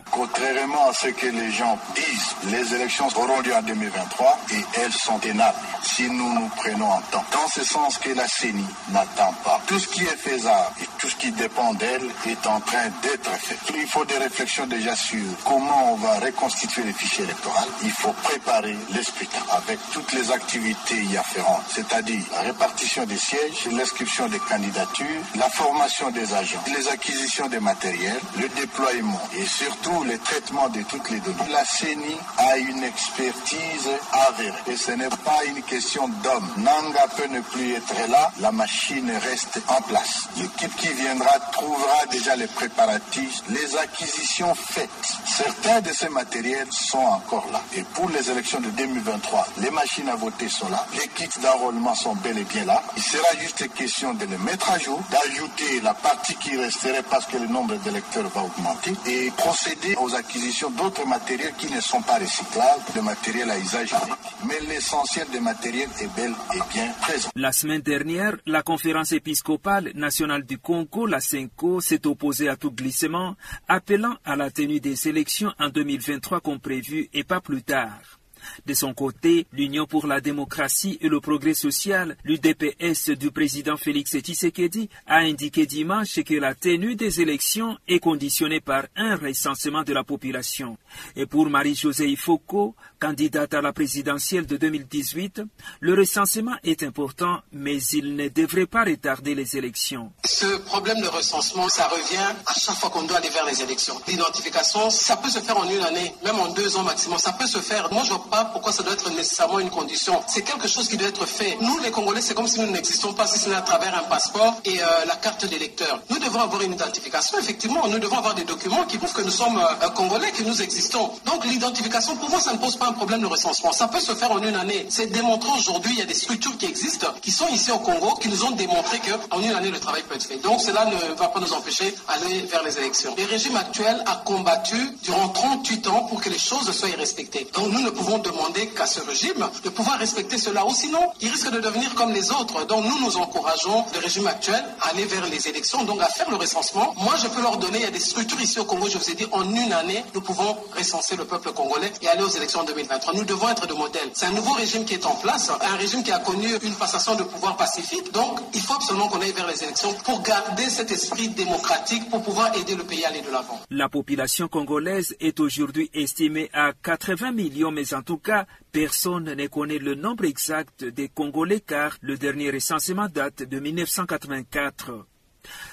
[0.10, 4.94] Contrairement à ce que les gens disent, les élections auront lieu en 2023 et elles
[4.94, 7.26] sont tenables si nous nous prenons en temps.
[7.34, 9.60] Dans ce sens que la CENI n'attend pas.
[9.68, 13.32] Tout ce qui est faisable et tout ce qui dépend d'elle est en train d'être
[13.32, 13.58] fait.
[13.76, 17.68] Il faut des réflexions déjà sur comment on va reconstituer les fichiers électoraux.
[17.84, 23.18] Il faut préparer les scrutins avec toutes les activités y afférentes, c'est-à-dire la répartition des
[23.18, 29.01] sièges, l'inscription des candidatures, la formation des agents, les acquisitions des matériels, le déploiement
[29.38, 31.52] et surtout le traitement de toutes les données.
[31.52, 33.90] La CENI a une expertise
[34.30, 36.48] avérée et ce n'est pas une question d'homme.
[36.58, 40.28] Nanga peut ne plus être là, la machine reste en place.
[40.38, 44.90] L'équipe qui viendra trouvera déjà les préparatifs, les acquisitions faites.
[45.26, 47.62] Certains de ces matériels sont encore là.
[47.76, 51.96] Et pour les élections de 2023, les machines à voter sont là, les kits d'enrôlement
[51.96, 52.82] sont bel et bien là.
[52.98, 57.26] Il sera juste question de les mettre à jour, d'ajouter la partie qui resterait parce
[57.26, 62.02] que le nombre d'électeurs va augmenter et procéder aux acquisitions d'autres matériels qui ne sont
[62.02, 64.48] pas recyclables, de matériel à usage unique.
[64.48, 67.30] Mais l'essentiel des matériels est bel et bien présent.
[67.36, 72.72] La semaine dernière, la conférence épiscopale nationale du Congo, la CENCO, s'est opposée à tout
[72.72, 73.36] glissement,
[73.68, 78.21] appelant à la tenue des élections en 2023 comme prévu et pas plus tard.
[78.66, 84.18] De son côté, l'Union pour la démocratie et le progrès social, l'UDPS du président Félix
[84.18, 89.94] Tshisekedi, a indiqué dimanche que la tenue des élections est conditionnée par un recensement de
[89.94, 90.78] la population.
[91.16, 95.42] Et pour Marie-Josée Ifoko, candidate à la présidentielle de 2018,
[95.80, 100.12] le recensement est important, mais il ne devrait pas retarder les élections.
[100.24, 103.96] Ce problème de recensement, ça revient à chaque fois qu'on doit aller vers les élections.
[104.08, 107.18] L'identification, ça peut se faire en une année, même en deux ans maximum.
[107.18, 107.92] Ça peut se faire.
[107.92, 110.22] Moi, je pas pourquoi ça doit être nécessairement une condition.
[110.28, 111.58] C'est quelque chose qui doit être fait.
[111.60, 114.04] Nous, les Congolais, c'est comme si nous n'existons pas si ce n'est à travers un
[114.04, 116.02] passeport et euh, la carte d'électeur.
[116.12, 117.88] Nous devons avoir une identification, effectivement.
[117.88, 121.12] Nous devons avoir des documents qui prouvent que nous sommes euh, Congolais, que nous existons.
[121.26, 123.72] Donc l'identification, pour moi, ça ne pose pas problème de recensement.
[123.72, 124.86] Ça peut se faire en une année.
[124.90, 128.16] C'est démontré aujourd'hui, il y a des structures qui existent, qui sont ici au Congo,
[128.16, 130.38] qui nous ont démontré qu'en une année, le travail peut être fait.
[130.38, 133.16] Donc cela ne va pas nous empêcher d'aller vers les élections.
[133.18, 137.48] Le régime actuel a combattu durant 38 ans pour que les choses soient respectées.
[137.54, 141.30] Donc nous ne pouvons demander qu'à ce régime de pouvoir respecter cela, ou sinon, il
[141.30, 142.66] risque de devenir comme les autres.
[142.66, 146.30] Donc nous, nous encourageons le régime actuel à aller vers les élections, donc à faire
[146.30, 146.94] le recensement.
[146.98, 149.10] Moi, je peux leur donner, il y a des structures ici au Congo, je vous
[149.10, 152.62] ai dit, en une année, nous pouvons recenser le peuple congolais et aller aux élections
[152.62, 153.14] en 2023.
[153.16, 154.10] Nous devons être de modèle.
[154.14, 157.16] C'est un nouveau régime qui est en place, un régime qui a connu une passation
[157.16, 158.12] de pouvoir pacifique.
[158.14, 162.24] Donc, il faut absolument qu'on aille vers les élections pour garder cet esprit démocratique, pour
[162.24, 163.60] pouvoir aider le pays à aller de l'avant.
[163.70, 169.48] La population congolaise est aujourd'hui estimée à 80 millions, mais en tout cas, personne ne
[169.48, 175.06] connaît le nombre exact des Congolais car le dernier recensement date de 1984.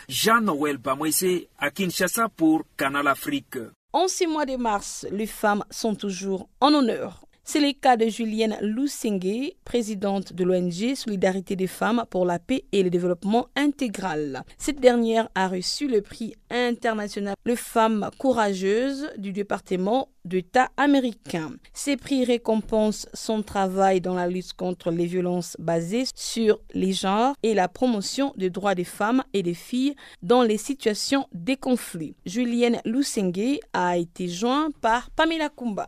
[0.08, 1.24] Jean-Noël Bamoise
[1.58, 3.58] à Kinshasa pour Canal Afrique.
[3.94, 7.27] En ces mois de mars, les femmes sont toujours en honneur.
[7.50, 12.66] C'est le cas de Julienne Lusenge, présidente de l'ONG Solidarité des femmes pour la paix
[12.72, 14.44] et le développement intégral.
[14.58, 21.52] Cette dernière a reçu le prix international de femmes courageuses du département d'État américain.
[21.72, 27.34] Ces prix récompensent son travail dans la lutte contre les violences basées sur les genres
[27.42, 32.14] et la promotion des droits des femmes et des filles dans les situations de conflit.
[32.26, 35.86] Julienne Lusenge a été jointe par Pamela Kumba.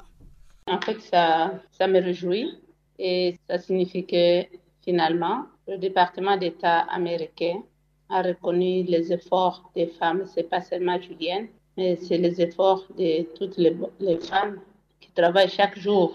[0.67, 2.59] En fait, ça, ça me réjouit
[2.99, 4.45] et ça signifie que
[4.83, 7.63] finalement, le département d'État américain
[8.09, 10.25] a reconnu les efforts des femmes.
[10.27, 14.61] C'est pas seulement Julienne, mais c'est les efforts de toutes les, femmes
[15.01, 16.13] qui travaillent chaque jour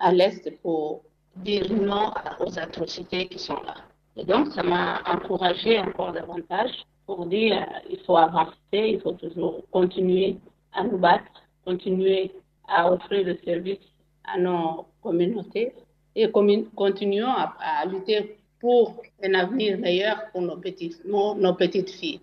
[0.00, 1.02] à l'Est pour
[1.36, 3.74] dire non aux atrocités qui sont là.
[4.16, 6.72] Et donc, ça m'a encouragé encore davantage
[7.06, 10.36] pour dire il faut avancer, il faut toujours continuer
[10.72, 12.32] à nous battre, continuer
[12.68, 13.78] à offrir le service
[14.24, 15.72] à nos communautés
[16.14, 21.90] et continuons à, à, lutter pour un avenir meilleur pour nos petites, nos, nos petites
[21.90, 22.20] filles.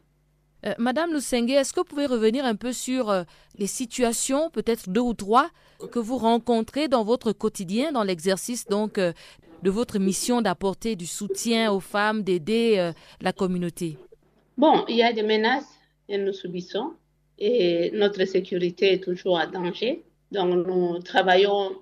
[0.66, 3.24] Euh, Madame Lusenge, est-ce que vous pouvez revenir un peu sur euh,
[3.58, 5.50] les situations, peut-être deux ou trois,
[5.92, 9.12] que vous rencontrez dans votre quotidien, dans l'exercice donc euh,
[9.62, 13.98] de votre mission d'apporter du soutien aux femmes, d'aider la communauté?
[14.58, 16.92] Bon, il y a des menaces que nous subissons
[17.40, 20.04] et notre sécurité est toujours en danger.
[20.34, 21.76] Donc, nous travaillons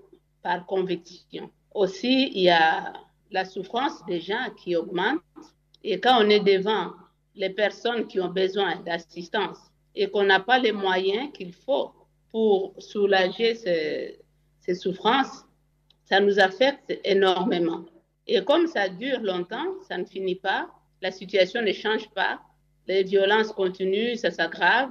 [0.44, 1.50] par conviction.
[1.74, 2.92] Aussi, il y a
[3.32, 5.22] la souffrance des gens qui augmente.
[5.86, 6.92] Et quand on est devant
[7.34, 9.58] les personnes qui ont besoin d'assistance
[9.96, 11.94] et qu'on n'a pas les moyens qu'il faut
[12.30, 14.20] pour soulager ces,
[14.60, 15.46] ces, souffrances,
[16.04, 17.86] ça nous affecte énormément.
[18.28, 20.70] Et comme ça dure longtemps, ça ne finit pas,
[21.02, 22.42] la situation ne change pas,
[22.86, 24.90] les violences continuent, ça s'aggrave,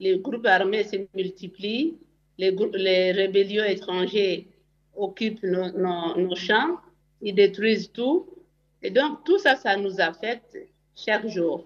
[0.00, 1.98] les groupes armés se multiplient,
[2.38, 4.48] les, les rébellions étrangers
[4.94, 6.78] occupent nos, nos, nos, champs,
[7.20, 8.28] ils détruisent tout.
[8.82, 10.56] Et donc, tout ça, ça nous affecte
[10.96, 11.64] chaque jour.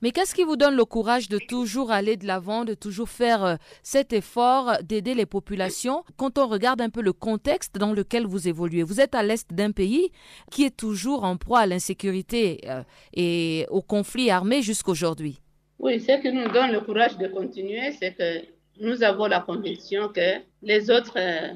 [0.00, 3.44] Mais qu'est-ce qui vous donne le courage de toujours aller de l'avant, de toujours faire
[3.44, 8.24] euh, cet effort d'aider les populations quand on regarde un peu le contexte dans lequel
[8.24, 8.84] vous évoluez?
[8.84, 10.12] Vous êtes à l'est d'un pays
[10.52, 15.40] qui est toujours en proie à l'insécurité euh, et au conflit armé jusqu'aujourd'hui.
[15.80, 20.08] Oui, ce qui nous donne le courage de continuer, c'est que nous avons la conviction
[20.08, 21.54] que les autres euh,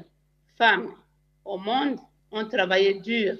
[0.57, 0.93] femmes
[1.45, 1.97] au monde
[2.31, 3.35] ont travaillé dur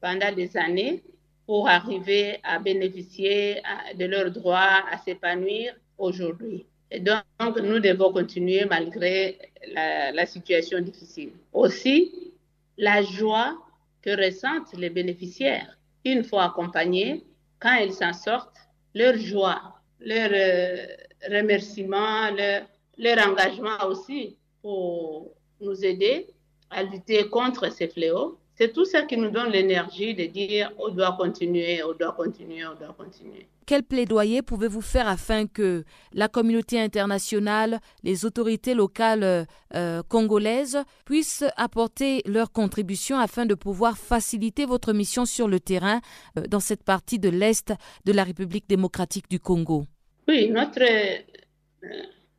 [0.00, 1.02] pendant des années
[1.46, 3.62] pour arriver à bénéficier
[3.98, 6.66] de leurs droits, à s'épanouir aujourd'hui.
[6.90, 9.38] Et donc, nous devons continuer malgré
[9.72, 11.32] la, situation difficile.
[11.52, 12.32] Aussi,
[12.76, 13.58] la joie
[14.02, 17.24] que ressentent les bénéficiaires, une fois accompagnés,
[17.60, 18.56] quand ils s'en sortent,
[18.94, 20.86] leur joie, leur euh,
[21.30, 22.62] remerciement, leur,
[22.98, 26.26] leur engagement aussi pour nous aider
[26.70, 28.38] à lutter contre ces fléaux.
[28.54, 32.66] C'est tout ça qui nous donne l'énergie de dire on doit continuer, on doit continuer,
[32.66, 33.46] on doit continuer.
[33.66, 41.44] Quel plaidoyer pouvez-vous faire afin que la communauté internationale, les autorités locales euh, congolaises puissent
[41.56, 46.00] apporter leur contribution afin de pouvoir faciliter votre mission sur le terrain
[46.38, 47.74] euh, dans cette partie de l'Est
[48.06, 49.84] de la République démocratique du Congo?
[50.26, 51.88] Oui, notre euh,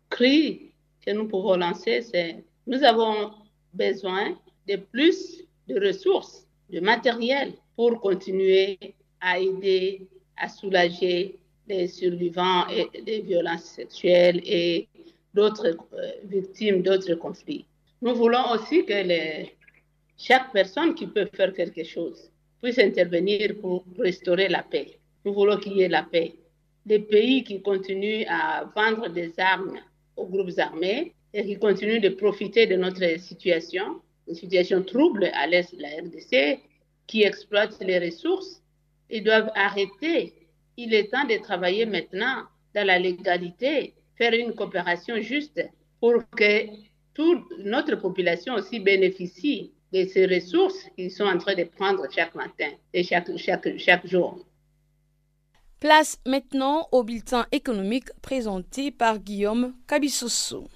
[0.09, 0.71] cri
[1.05, 3.31] que nous pouvons lancer, c'est nous avons
[3.73, 8.77] besoin de plus de ressources, de matériel pour continuer
[9.21, 14.87] à aider, à soulager les survivants et des violences sexuelles et
[15.33, 17.65] d'autres euh, victimes d'autres conflits.
[18.01, 19.45] Nous voulons aussi que
[20.17, 24.97] chaque personne qui peut faire quelque chose puisse intervenir pour restaurer la paix.
[25.23, 26.33] Nous voulons qu'il y ait la paix.
[26.85, 29.79] Les pays qui continuent à vendre des armes
[30.19, 35.47] aux groupes armés et qui continuent de profiter de notre situation, une situation trouble à
[35.47, 36.59] l'est de la RDC,
[37.07, 38.61] qui exploitent les ressources,
[39.09, 40.33] ils doivent arrêter.
[40.77, 42.43] Il est temps de travailler maintenant
[42.75, 45.61] dans la légalité, faire une coopération juste
[45.99, 46.67] pour que
[47.13, 52.35] toute notre population aussi bénéficie de ces ressources qu'ils sont en train de prendre chaque
[52.35, 54.45] matin et chaque, chaque, chaque jour.
[55.79, 60.67] Place maintenant au bulletin économique présenté par Guillaume Cabissoso.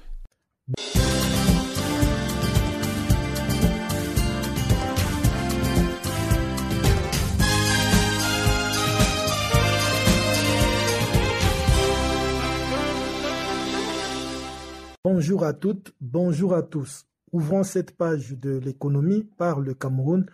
[15.04, 17.06] Bonjour à toutes, bonjour à tous.
[17.34, 20.26] Ouvrons cette page de l'économie par le Cameroun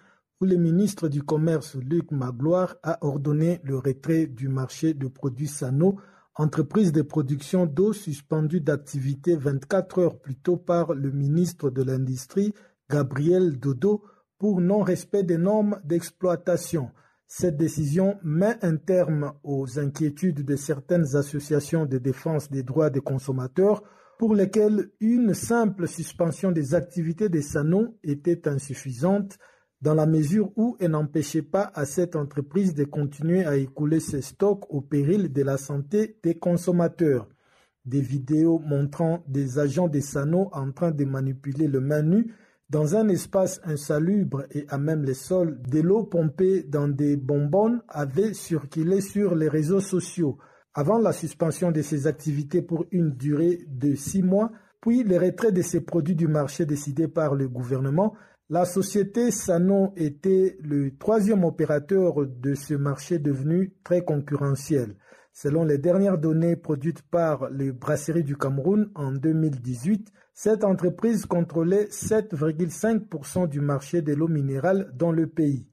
[0.41, 5.47] où le ministre du Commerce Luc Magloire a ordonné le retrait du marché de produits
[5.47, 5.97] Sano,
[6.35, 12.53] entreprise de production d'eau suspendue d'activité 24 heures plus tôt par le ministre de l'Industrie
[12.89, 14.03] Gabriel Dodo
[14.37, 16.91] pour non-respect des normes d'exploitation.
[17.27, 23.01] Cette décision met un terme aux inquiétudes de certaines associations de défense des droits des
[23.01, 23.83] consommateurs
[24.17, 29.37] pour lesquels une simple suspension des activités des SANO était insuffisante
[29.81, 34.21] dans la mesure où elle n'empêchait pas à cette entreprise de continuer à écouler ses
[34.21, 37.27] stocks au péril de la santé des consommateurs.
[37.85, 42.33] Des vidéos montrant des agents des SANO en train de manipuler le menu
[42.69, 47.81] dans un espace insalubre et à même les sols, de l'eau pompée dans des bonbonnes
[47.87, 50.37] avaient circulé sur les réseaux sociaux
[50.73, 55.51] avant la suspension de ces activités pour une durée de six mois, puis le retrait
[55.51, 58.13] de ces produits du marché décidé par le gouvernement,
[58.51, 64.95] la société Sano était le troisième opérateur de ce marché devenu très concurrentiel.
[65.31, 71.89] Selon les dernières données produites par les brasseries du Cameroun en 2018, cette entreprise contrôlait
[71.91, 75.67] 7,5% du marché de l'eau minérale dans le pays.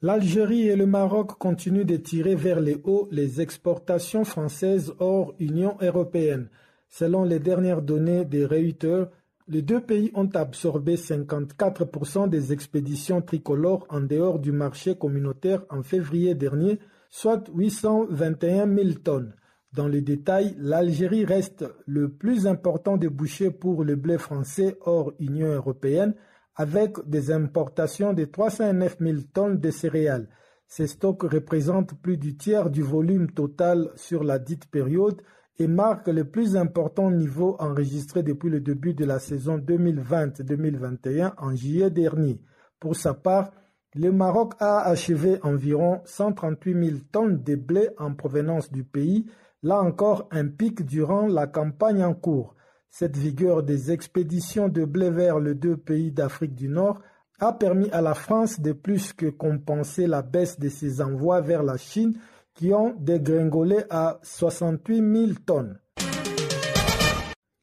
[0.00, 5.76] L'Algérie et le Maroc continuent de tirer vers les hauts les exportations françaises hors Union
[5.80, 6.50] européenne.
[6.88, 9.08] Selon les dernières données des Reuters,
[9.46, 15.82] les deux pays ont absorbé 54% des expéditions tricolores en dehors du marché communautaire en
[15.82, 16.78] février dernier,
[17.10, 19.34] soit 821 000 tonnes.
[19.74, 25.48] Dans le détail, l'Algérie reste le plus important débouché pour le blé français hors Union
[25.48, 26.14] européenne,
[26.56, 30.28] avec des importations de 309 000 tonnes de céréales.
[30.68, 35.20] Ces stocks représentent plus du tiers du volume total sur la dite période
[35.58, 41.54] et marquent le plus important niveau enregistré depuis le début de la saison 2020-2021 en
[41.54, 42.40] juillet dernier.
[42.80, 43.52] Pour sa part,
[43.94, 49.26] le Maroc a achevé environ 138 000 tonnes de blé en provenance du pays,
[49.62, 52.56] là encore un pic durant la campagne en cours.
[52.90, 57.00] Cette vigueur des expéditions de blé vers les deux pays d'Afrique du Nord
[57.38, 61.62] a permis à la France de plus que compenser la baisse de ses envois vers
[61.62, 62.14] la Chine
[62.54, 65.78] qui ont dégringolé à 68 000 tonnes.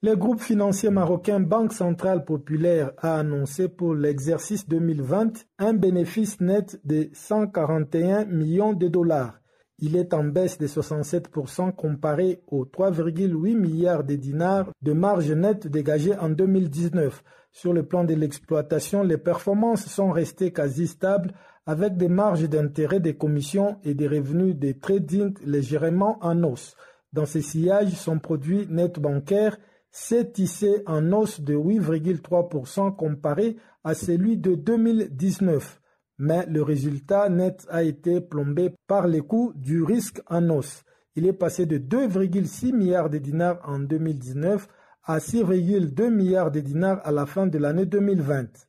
[0.03, 6.81] Le groupe financier marocain Banque Centrale Populaire a annoncé pour l'exercice 2020 un bénéfice net
[6.83, 9.41] de 141 millions de dollars.
[9.77, 15.67] Il est en baisse de 67% comparé aux 3,8 milliards de dinars de marge nette
[15.67, 17.23] dégagée en 2019.
[17.51, 21.33] Sur le plan de l'exploitation, les performances sont restées quasi stables
[21.65, 26.75] avec des marges d'intérêt des commissions et des revenus de trading légèrement en hausse.
[27.13, 29.57] Dans ces sillages, son produit net bancaire
[29.91, 35.81] s'est tissé en hausse de 8,3% comparé à celui de 2019
[36.21, 40.83] mais le résultat net a été plombé par les coûts du risque en os.
[41.15, 44.67] Il est passé de 2,6 milliards de dinars en 2019
[45.03, 48.67] à 6,2 milliards de dinars à la fin de l'année 2020.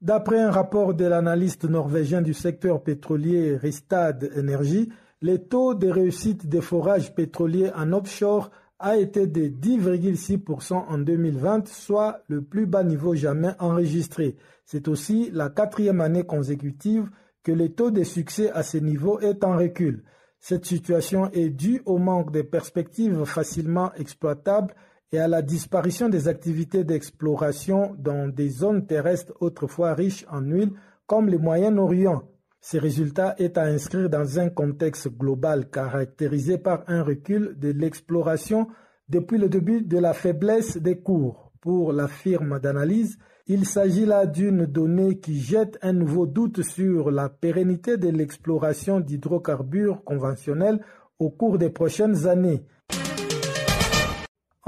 [0.00, 4.90] D'après un rapport de l'analyste norvégien du secteur pétrolier Ristad Energy,
[5.22, 11.66] les taux de réussite des forages pétroliers en offshore a été de 10,6% en 2020,
[11.66, 14.36] soit le plus bas niveau jamais enregistré.
[14.64, 17.10] C'est aussi la quatrième année consécutive
[17.42, 20.04] que le taux de succès à ce niveau est en recul.
[20.38, 24.74] Cette situation est due au manque de perspectives facilement exploitables
[25.12, 30.72] et à la disparition des activités d'exploration dans des zones terrestres autrefois riches en huile
[31.06, 32.22] comme le Moyen-Orient.
[32.60, 38.68] Ce résultat est à inscrire dans un contexte global caractérisé par un recul de l'exploration
[39.08, 41.48] depuis le début de la faiblesse des cours.
[41.60, 43.18] pour la firme d'analyse.
[43.46, 49.00] Il s'agit là d'une donnée qui jette un nouveau doute sur la pérennité de l'exploration
[49.00, 50.80] d'hydrocarbures conventionnels
[51.18, 52.62] au cours des prochaines années.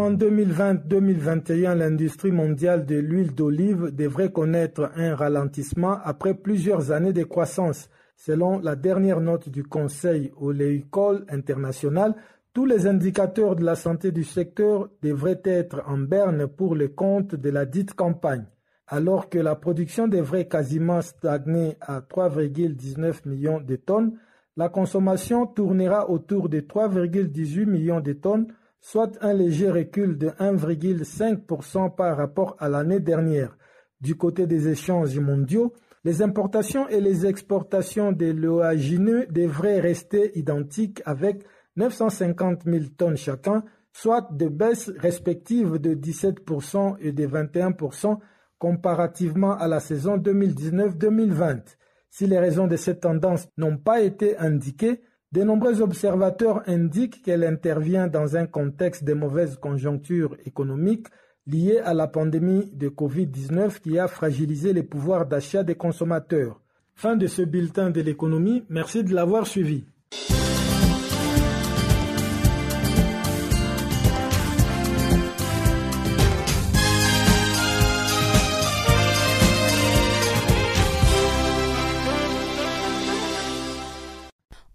[0.00, 7.22] En 2020-2021, l'industrie mondiale de l'huile d'olive devrait connaître un ralentissement après plusieurs années de
[7.22, 7.90] croissance.
[8.16, 12.14] Selon la dernière note du Conseil oléicole international,
[12.54, 17.34] tous les indicateurs de la santé du secteur devraient être en berne pour le compte
[17.34, 18.46] de la dite campagne.
[18.86, 24.16] Alors que la production devrait quasiment stagner à 3,19 millions de tonnes,
[24.56, 28.46] la consommation tournera autour de 3,18 millions de tonnes
[28.80, 33.56] soit un léger recul de 1,5% par rapport à l'année dernière.
[34.00, 35.74] Du côté des échanges mondiaux,
[36.04, 41.44] les importations et les exportations de l'oagineux devraient rester identiques avec
[41.76, 48.18] 950 000 tonnes chacun, soit des baisses respectives de 17% et de 21%
[48.58, 51.76] comparativement à la saison 2019-2020.
[52.08, 55.02] Si les raisons de cette tendance n'ont pas été indiquées,
[55.32, 61.06] de nombreux observateurs indiquent qu'elle intervient dans un contexte de mauvaise conjoncture économique
[61.46, 66.60] liée à la pandémie de Covid-19 qui a fragilisé les pouvoirs d'achat des consommateurs.
[66.94, 69.84] Fin de ce bulletin de l'économie, merci de l'avoir suivi.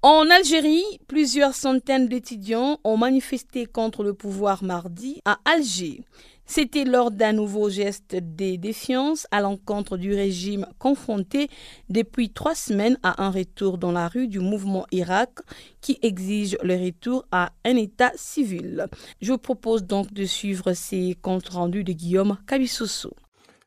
[0.08, 6.04] En Algérie, plusieurs centaines d'étudiants ont manifesté contre le pouvoir mardi à Alger.
[6.46, 11.50] C'était lors d'un nouveau geste de défiance à l'encontre du régime confronté
[11.90, 15.40] depuis trois semaines à un retour dans la rue du mouvement Irak
[15.82, 18.86] qui exige le retour à un État civil.
[19.24, 23.12] Je vous propose donc de suivre ces comptes rendus de Guillaume Kabissoso.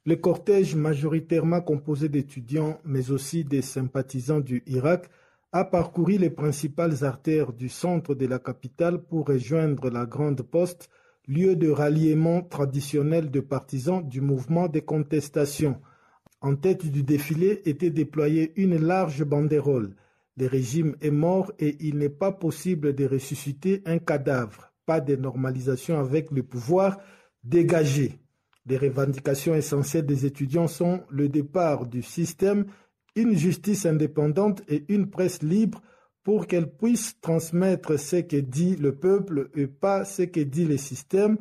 [0.06, 5.10] Le cortège majoritairement composé d'étudiants mais aussi des sympathisants du Irak
[5.52, 10.90] a parcouru les principales artères du centre de la capitale pour rejoindre la Grande Poste,
[11.26, 15.80] lieu de ralliement traditionnel de partisans du mouvement des contestations.
[16.40, 19.96] En tête du défilé était déployée une large banderole.
[20.36, 24.72] Le régime est mort et il n'est pas possible de ressusciter un cadavre.
[24.86, 26.98] Pas de normalisation avec le pouvoir
[27.42, 28.20] dégagé.
[28.66, 32.66] Les revendications essentielles des étudiants sont le départ du système
[33.16, 35.80] une justice indépendante et une presse libre
[36.22, 40.76] pour qu'elle puisse transmettre ce que dit le peuple et pas ce que dit le
[40.76, 41.38] système,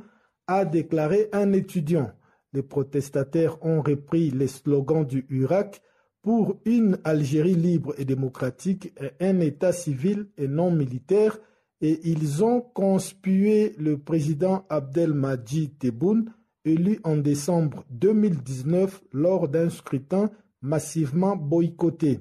[0.47, 2.11] a déclaré un étudiant.
[2.53, 5.81] Les protestataires ont repris les slogans du Irak
[6.21, 11.37] pour une Algérie libre et démocratique et un État civil et non militaire
[11.81, 16.31] et ils ont conspué le président Abdelmadjid Tebboune,
[16.65, 20.31] élu en décembre 2019 lors d'un scrutin
[20.61, 22.19] massivement boycotté.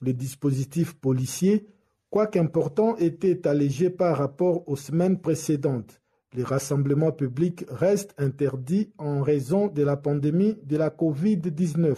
[0.00, 1.66] Le dispositif policier,
[2.10, 6.00] quoique important, était allégé par rapport aux semaines précédentes.
[6.32, 11.96] Les rassemblements publics restent interdits en raison de la pandémie de la Covid-19.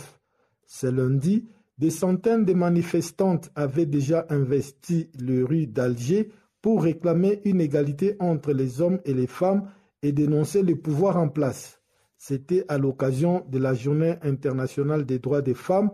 [0.67, 6.31] Ce lundi, des centaines de manifestantes avaient déjà investi les rues d'Alger
[6.63, 9.69] pour réclamer une égalité entre les hommes et les femmes
[10.03, 11.82] et dénoncer le pouvoir en place.
[12.25, 15.91] C'était à l'occasion de la Journée internationale des droits des femmes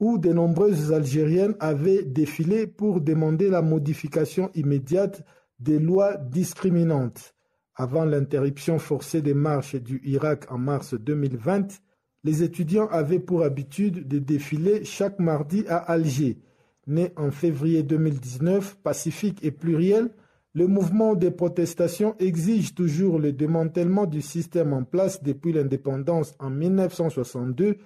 [0.00, 5.24] où de nombreuses Algériennes avaient défilé pour demander la modification immédiate
[5.60, 7.34] des lois discriminantes.
[7.74, 11.80] Avant l'interruption forcée des marches du Irak en mars 2020,
[12.22, 16.38] les étudiants avaient pour habitude de défiler chaque mardi à Alger.
[16.86, 20.10] Né en février 2019, pacifique et pluriel,
[20.54, 26.50] le mouvement des protestations exige toujours le démantèlement du système en place depuis l'indépendance en
[26.50, 27.76] 1962,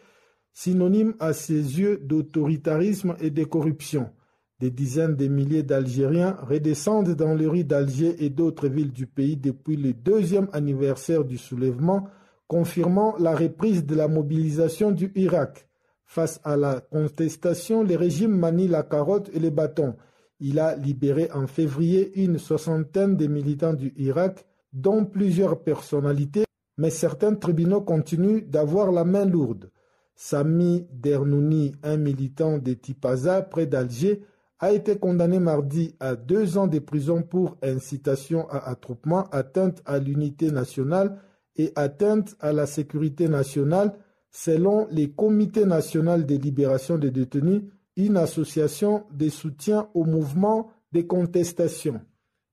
[0.53, 4.11] synonyme à ses yeux d'autoritarisme et de corruption.
[4.59, 9.37] Des dizaines de milliers d'Algériens redescendent dans les rues d'Alger et d'autres villes du pays
[9.37, 12.09] depuis le deuxième anniversaire du soulèvement,
[12.49, 15.69] confirmant la reprise de la mobilisation du Irak.
[16.05, 19.95] Face à la contestation, le régime manie la carotte et les bâtons.
[20.39, 26.45] Il a libéré en février une soixantaine de militants du Irak, dont plusieurs personnalités,
[26.77, 29.71] mais certains tribunaux continuent d'avoir la main lourde.
[30.15, 34.23] Sami Dernouni, un militant de Tipaza près d'Alger,
[34.59, 39.99] a été condamné mardi à deux ans de prison pour incitation à attroupement, atteinte à
[39.99, 41.19] l'unité nationale
[41.57, 43.95] et atteinte à la sécurité nationale,
[44.31, 47.63] selon les comités nationaux de libération des détenus
[47.97, 52.01] une association de soutien au mouvement des contestations.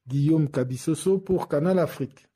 [0.08, 2.28] Guillaume Cabissoso pour Canal Afrique.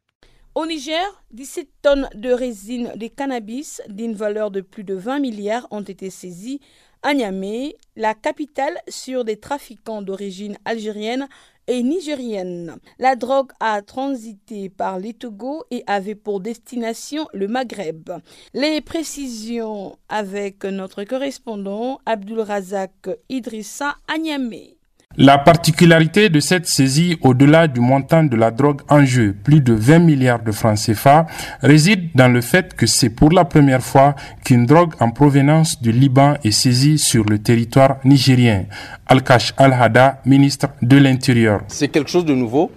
[0.56, 5.68] Au Niger, 17 tonnes de résine de cannabis d'une valeur de plus de 20 milliards
[5.72, 6.60] ont été saisies
[7.04, 11.28] à Niamey, la capitale, sur des trafiquants d'origine algérienne
[11.68, 12.78] et nigérienne.
[13.00, 18.10] La drogue a transité par les Togo et avait pour destination le Maghreb.
[18.54, 24.77] Les précisions avec notre correspondant Abdul Razak Idrissa Niamey.
[25.20, 29.74] La particularité de cette saisie, au-delà du montant de la drogue en jeu, plus de
[29.74, 31.26] 20 milliards de francs CFA,
[31.64, 34.14] réside dans le fait que c'est pour la première fois
[34.46, 38.66] qu'une drogue en provenance du Liban est saisie sur le territoire nigérien.
[39.08, 41.62] Al-Kash Al-Hada, ministre de l'Intérieur.
[41.68, 42.70] C'est quelque chose de nouveau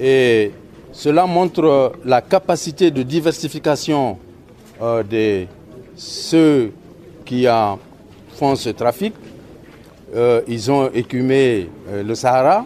[0.00, 0.50] et
[0.90, 4.18] cela montre la capacité de diversification
[4.82, 5.46] euh, de
[5.94, 6.72] ceux
[7.24, 7.46] qui
[8.34, 9.14] font ce trafic
[10.14, 12.64] euh, ils ont écumé euh, le Sahara.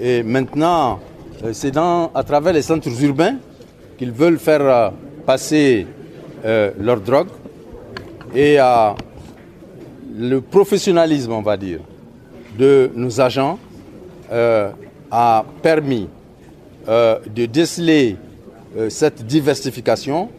[0.00, 1.00] Et maintenant
[1.44, 3.36] euh, c'est à travers les centres urbains
[3.98, 4.92] qu'ils veulent faire
[5.26, 5.86] passer
[6.44, 7.28] leur drogue
[8.34, 8.56] et
[10.18, 11.78] le professionnalisme, on va dire,
[12.58, 13.60] de nos agents
[14.28, 16.08] a permis
[16.88, 18.16] de déceler
[18.88, 20.30] cette diversification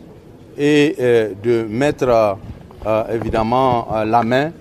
[0.57, 0.95] et
[1.41, 2.37] de mettre
[3.09, 4.51] évidemment la main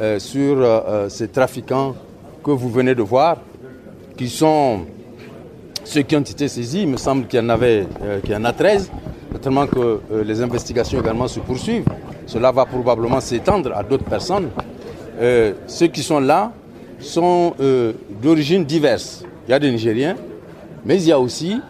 [0.00, 1.94] euh, sur euh, euh, ces trafiquants
[2.42, 3.36] que vous venez de voir,
[4.16, 4.86] qui sont
[5.84, 6.82] ceux qui ont été saisis.
[6.84, 7.86] Il me semble qu'il y en avait,
[8.22, 8.90] qu'il y en a 13,
[9.42, 11.84] tellement que les investigations également se poursuivent.
[12.26, 14.48] Cela va probablement s'étendre à d'autres personnes.
[15.66, 16.50] ceux qui sont là
[16.98, 17.52] sont
[18.22, 19.22] d'origine diverse.
[19.46, 20.16] Il y a des Nigériens,
[20.84, 21.60] mais il y a aussi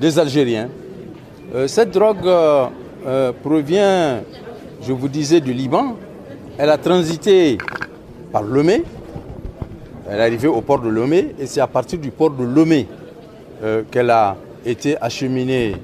[0.00, 0.68] des Algériens.
[1.66, 2.30] cette drogue
[3.42, 4.20] provient,
[4.82, 5.96] je vous disais, du Liban,
[6.58, 7.58] elle a transité
[8.32, 8.82] par Lomé.
[10.08, 12.86] Elle est arrivée au port de Lomé et c'est à partir du port de Lomé
[13.62, 15.76] euh, qu'elle a été acheminée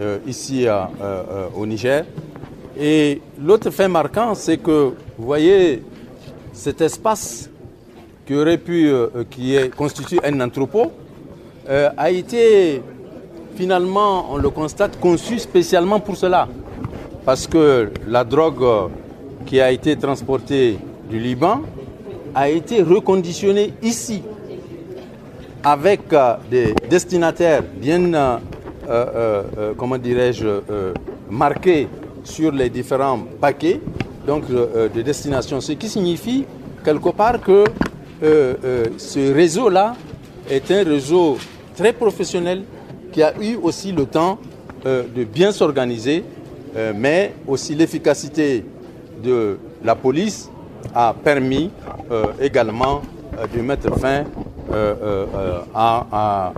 [0.00, 2.04] euh, ici euh, au Niger.
[2.78, 5.82] Et l'autre fait marquant, c'est que vous voyez
[6.52, 7.50] cet espace
[8.26, 8.90] qui aurait pu,
[9.30, 10.90] qui est constitué un entrepôt,
[11.68, 12.82] a été
[13.54, 16.48] finalement, on le constate, conçu spécialement pour cela.
[17.24, 18.90] Parce que la drogue
[19.46, 20.78] qui a été transporté
[21.10, 21.60] du Liban
[22.34, 24.22] a été reconditionné ici
[25.64, 28.38] avec euh, des destinataires bien, euh,
[28.88, 30.46] euh, comment dirais-je,
[31.30, 31.88] marqués
[32.22, 33.80] sur les différents paquets
[34.26, 35.60] donc, de destination.
[35.60, 36.44] Ce qui signifie
[36.84, 37.64] quelque part que
[38.22, 39.94] ce réseau-là
[40.50, 41.36] est un réseau
[41.76, 42.62] très professionnel
[43.12, 44.38] qui a eu aussi le temps
[44.84, 46.24] de bien s'organiser,
[46.94, 48.64] mais aussi l'efficacité
[49.24, 50.50] de la police
[50.94, 51.70] a permis
[52.10, 53.02] euh, également
[53.38, 54.24] euh, de mettre fin
[54.72, 55.26] euh,
[55.74, 56.52] à,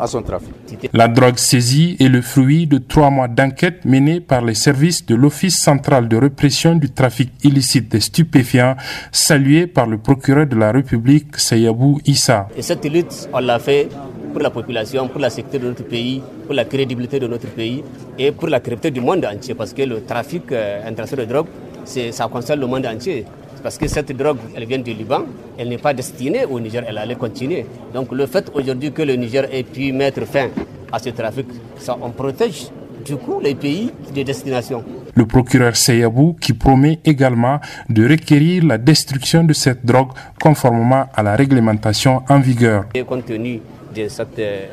[0.00, 0.52] à, son trafic.
[0.92, 5.14] La drogue saisie est le fruit de trois mois d'enquête menée par les services de
[5.14, 8.76] l'Office central de répression du trafic illicite des stupéfiants,
[9.12, 12.48] salué par le procureur de la République, Sayabou Issa.
[12.56, 13.88] Et cette lutte, on l'a fait
[14.32, 17.82] pour la population, pour la sécurité de notre pays, pour la crédibilité de notre pays
[18.18, 20.52] et pour la crédibilité du monde entier, parce que le trafic
[20.84, 21.46] international de drogue
[21.84, 23.24] ça concerne le monde entier.
[23.62, 25.22] Parce que cette drogue, elle vient du Liban,
[25.58, 27.66] elle n'est pas destinée au Niger, elle allait continuer.
[27.92, 30.48] Donc le fait aujourd'hui que le Niger ait pu mettre fin
[30.92, 31.46] à ce trafic,
[31.78, 32.68] ça, on protège
[33.04, 34.84] du coup les pays de destination.
[35.14, 37.58] Le procureur Seyabou qui promet également
[37.88, 40.10] de requérir la destruction de cette drogue
[40.40, 42.84] conformément à la réglementation en vigueur.
[42.94, 43.60] Et compte tenu
[43.96, 44.66] de cette, euh,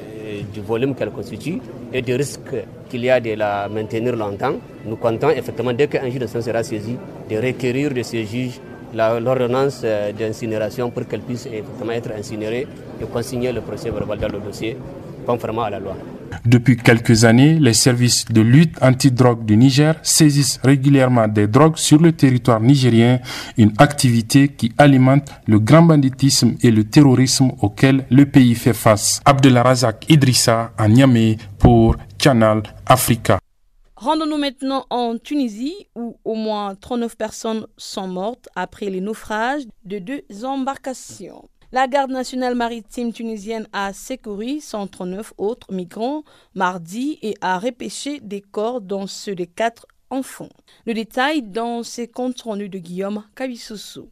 [0.53, 1.59] du volume qu'elle constitue
[1.93, 2.55] et du risque
[2.89, 4.55] qu'il y a de la maintenir longtemps,
[4.85, 6.95] nous comptons effectivement, dès qu'un juge de sera saisi,
[7.29, 8.59] de requérir de ces juges
[8.93, 12.65] l'ordonnance euh, d'incinération pour qu'elle puisse effectivement être incinérée
[13.01, 14.77] et consigner le procès verbal dans le dossier
[15.25, 15.95] conformément à la loi.
[16.45, 21.99] Depuis quelques années, les services de lutte anti-drogue du Niger saisissent régulièrement des drogues sur
[21.99, 23.19] le territoire nigérien,
[23.57, 29.21] une activité qui alimente le grand banditisme et le terrorisme auquel le pays fait face.
[29.25, 33.39] Abdelrazak Idrissa à Niamey pour Channel Africa.
[33.97, 39.99] Rendons-nous maintenant en Tunisie où au moins 39 personnes sont mortes après les naufrages de
[39.99, 41.49] deux embarcations.
[41.75, 46.23] La garde nationale maritime tunisienne a secouru 139 autres migrants
[46.53, 50.47] mardi et a repêché des corps dont ceux des quatre enfants.
[50.85, 54.07] Le détail dans ces comptes rendus de Guillaume Kabissoussou.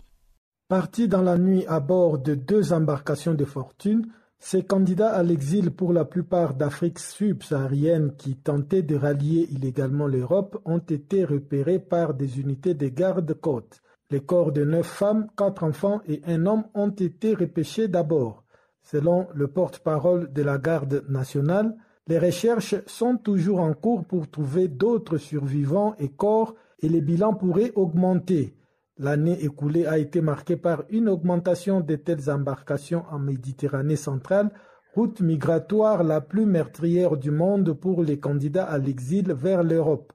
[0.68, 4.08] Partis dans la nuit à bord de deux embarcations de fortune,
[4.40, 10.62] ces candidats à l'exil pour la plupart d'Afrique subsaharienne qui tentaient de rallier illégalement l'Europe
[10.66, 13.83] ont été repérés par des unités de garde-côtes.
[14.14, 18.44] Les corps de neuf femmes, quatre enfants et un homme ont été repêchés d'abord.
[18.84, 21.76] Selon le porte-parole de la garde nationale,
[22.08, 27.34] Les recherches sont toujours en cours pour trouver d'autres survivants et corps et les bilans
[27.34, 28.58] pourraient augmenter.
[28.98, 34.52] L'année écoulée a été marquée par une augmentation de telles embarcations en Méditerranée centrale,
[34.94, 40.12] route migratoire la plus meurtrière du monde pour les candidats à l'exil vers l'Europe.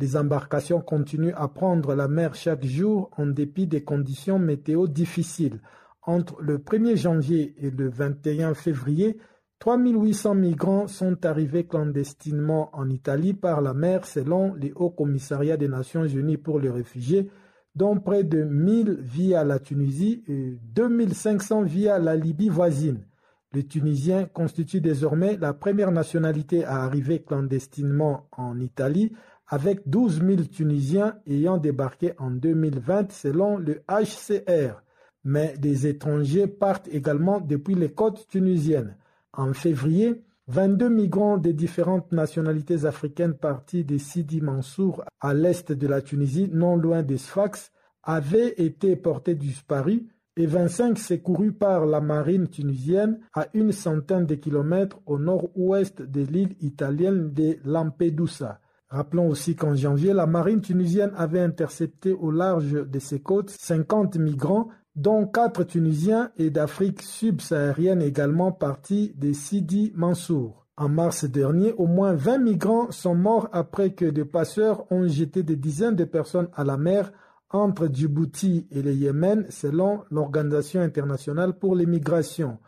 [0.00, 5.60] Des embarcations continuent à prendre la mer chaque jour en dépit des conditions météo difficiles.
[6.00, 9.18] Entre le 1er janvier et le 21 février,
[9.58, 15.68] 3800 migrants sont arrivés clandestinement en Italie par la mer selon les Hauts Commissariats des
[15.68, 17.28] Nations Unies pour les réfugiés,
[17.74, 23.04] dont près de 1000 via la Tunisie et 2500 via la Libye voisine.
[23.52, 29.12] Les Tunisiens constituent désormais la première nationalité à arriver clandestinement en Italie,
[29.50, 34.80] avec 12 000 Tunisiens ayant débarqué en 2020 selon le HCR.
[35.24, 38.96] Mais des étrangers partent également depuis les côtes tunisiennes.
[39.32, 45.86] En février, 22 migrants de différentes nationalités africaines partis de Sidi Mansour à l'est de
[45.86, 47.72] la Tunisie, non loin des Sfax,
[48.04, 50.02] avaient été portés disparus
[50.36, 56.22] et 25 secourus par la marine tunisienne à une centaine de kilomètres au nord-ouest de
[56.22, 58.60] l'île italienne de Lampedusa.
[58.90, 64.16] Rappelons aussi qu'en janvier, la marine tunisienne avait intercepté au large de ses côtes 50
[64.16, 70.66] migrants dont quatre Tunisiens et d'Afrique subsaharienne également partis de Sidi Mansour.
[70.76, 75.44] En mars dernier, au moins 20 migrants sont morts après que des passeurs ont jeté
[75.44, 77.12] des dizaines de personnes à la mer
[77.50, 82.58] entre Djibouti et le Yémen selon l'Organisation internationale pour les migrations.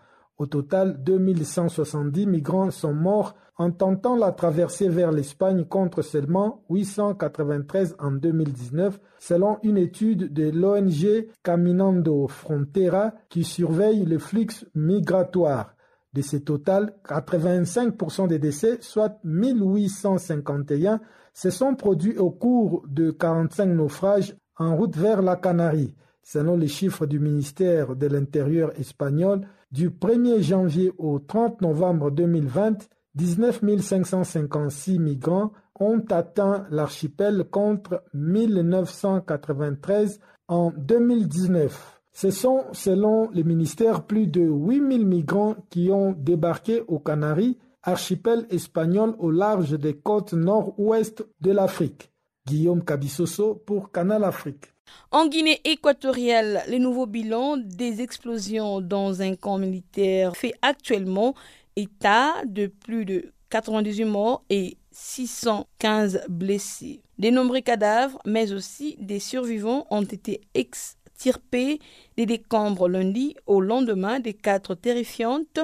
[0.43, 7.95] Au total, 2170 migrants sont morts en tentant la traversée vers l'Espagne contre seulement 893
[8.01, 15.77] en 2019, selon une étude de l'ONG Caminando Frontera qui surveille le flux migratoire.
[16.13, 21.01] De ce total, 85% des décès, soit 1851,
[21.35, 25.95] se sont produits au cours de 45 naufrages en route vers la Canarie.
[26.23, 29.41] Selon les chiffres du ministère de l'Intérieur espagnol,
[29.73, 40.21] du 1er janvier au 30 novembre 2020, 19 556 migrants ont atteint l'archipel contre 1993
[40.49, 42.01] en 2019.
[42.13, 48.47] Ce sont, selon le ministère, plus de 8000 migrants qui ont débarqué aux Canaries, archipel
[48.51, 52.13] espagnol au large des côtes nord-ouest de l'Afrique.
[52.47, 54.72] Guillaume Cabissoso pour Canal Afrique.
[55.15, 61.35] En Guinée équatoriale, les nouveaux bilans des explosions dans un camp militaire fait actuellement
[61.77, 67.03] état de plus de 98 morts et 615 blessés.
[67.19, 71.79] Des nombreux cadavres, mais aussi des survivants ont été extirpés
[72.17, 75.61] des décombres lundi au lendemain des quatre terrifiantes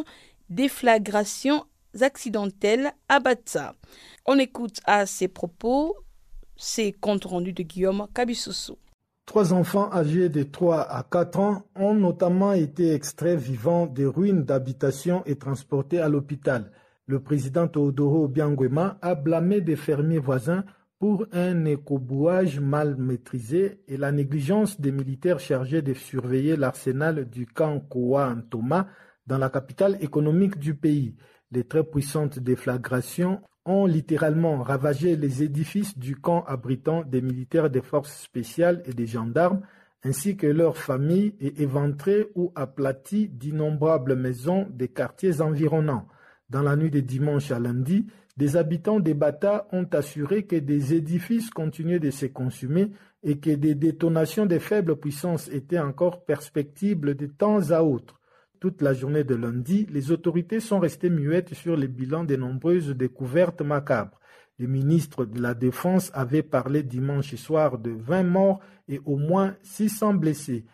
[0.51, 1.65] déflagrations
[1.99, 3.75] accidentelles à Batsa.
[4.27, 5.97] On écoute à ces propos
[6.59, 8.79] ces comptes rendus de Guillaume Kabissoso.
[9.29, 14.43] Trois enfants âgés de 3 à 4 ans ont notamment été extraits vivants des ruines
[14.43, 16.73] d'habitation et transportés à l'hôpital.
[17.05, 20.65] Le président Teodoro Bianguema a blâmé des fermiers voisins
[20.99, 27.45] pour un écobouage mal maîtrisé et la négligence des militaires chargés de surveiller l'arsenal du
[27.45, 28.89] camp Koa Antoma
[29.27, 31.17] dans la capitale économique du pays.
[31.51, 37.83] Les très puissantes déflagrations ont littéralement ravagé les édifices du camp abritant des militaires des
[37.83, 39.61] forces spéciales et des gendarmes,
[40.05, 46.07] ainsi que leurs familles, et éventré ou aplati d'innombrables maisons des quartiers environnants.
[46.51, 48.07] Dans la nuit de dimanche à lundi,
[48.39, 52.93] des habitants des Bata ont assuré que des édifices continuaient de se consumer
[53.23, 58.18] et que des détonations de faible puissance étaient encore perspectibles de temps à autre.
[58.61, 62.91] Toute la journée de lundi, les autorités sont restées muettes sur les bilans des nombreuses
[62.91, 64.19] découvertes macabres.
[64.59, 69.55] Le ministre de la Défense avait parlé dimanche soir de 20 morts et au moins
[69.63, 70.65] 600 blessés.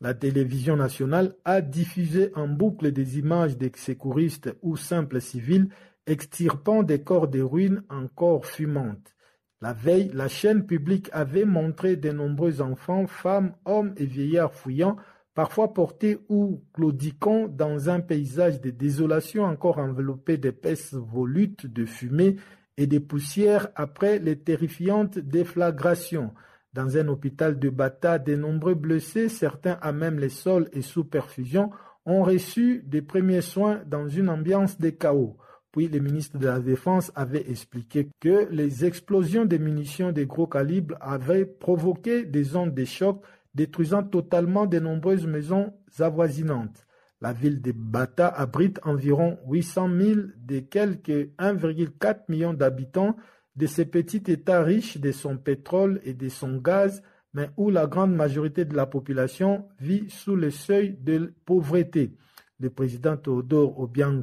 [0.00, 5.68] La télévision nationale a diffusé en boucle des images des secouristes ou simples civils
[6.06, 9.14] extirpant des corps de ruines encore fumantes.
[9.60, 14.96] La veille, la chaîne publique avait montré de nombreux enfants, femmes, hommes et vieillards fouillant
[15.36, 22.36] parfois portés ou claudiquant dans un paysage de désolation encore enveloppé d'épaisses volutes de fumée
[22.78, 26.32] et de poussière après les terrifiantes déflagrations.
[26.72, 31.04] Dans un hôpital de Bata, de nombreux blessés, certains à même les sols et sous
[31.04, 31.70] perfusion,
[32.06, 35.36] ont reçu des premiers soins dans une ambiance de chaos.
[35.70, 40.46] Puis le ministre de la Défense avait expliqué que les explosions de munitions de gros
[40.46, 43.22] calibre avaient provoqué des ondes de choc
[43.56, 46.86] détruisant totalement de nombreuses maisons avoisinantes.
[47.22, 53.16] La ville de Bata abrite environ 800 000 des quelques 1,4 million d'habitants
[53.56, 57.02] de ce petit État riche de son pétrole et de son gaz,
[57.32, 62.14] mais où la grande majorité de la population vit sous le seuil de pauvreté.
[62.60, 64.22] Le président Théodore Obiang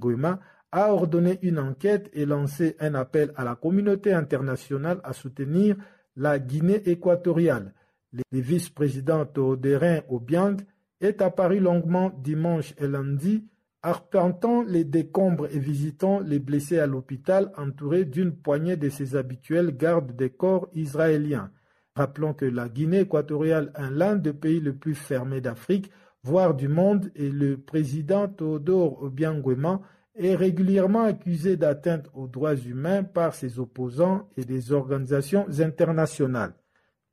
[0.71, 5.75] a ordonné une enquête et lancé un appel à la communauté internationale à soutenir
[6.15, 7.73] la Guinée équatoriale.
[8.13, 10.57] Le vice-président Théodérin Obiang
[11.01, 13.47] est apparu longuement dimanche et lundi,
[13.81, 19.75] arpentant les décombres et visitant les blessés à l'hôpital entouré d'une poignée de ses habituels
[19.75, 21.49] gardes des corps israéliens.
[21.95, 25.91] Rappelons que la Guinée équatoriale est l'un des pays les plus fermés d'Afrique,
[26.21, 29.81] voire du monde, et le président Théodore Obiangwema
[30.15, 36.53] est régulièrement accusé d'atteinte aux droits humains par ses opposants et des organisations internationales.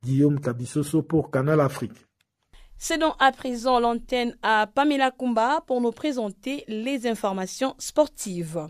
[0.03, 1.93] Guillaume Kabissoso pour Canal Afrique.
[2.75, 8.67] C'est donc à présent l'antenne à Pamela Kumba pour nous présenter les informations sportives.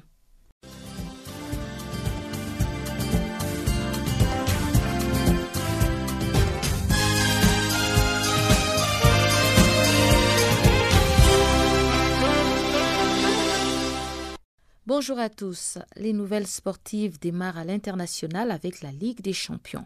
[14.85, 15.77] Bonjour à tous.
[15.95, 19.85] Les nouvelles sportives démarrent à l'international avec la Ligue des Champions.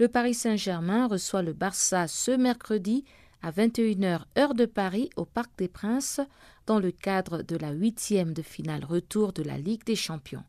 [0.00, 3.04] Le Paris Saint-Germain reçoit le Barça ce mercredi
[3.42, 6.20] à 21h heure de Paris au Parc des Princes
[6.66, 10.42] dans le cadre de la huitième de finale retour de la Ligue des Champions.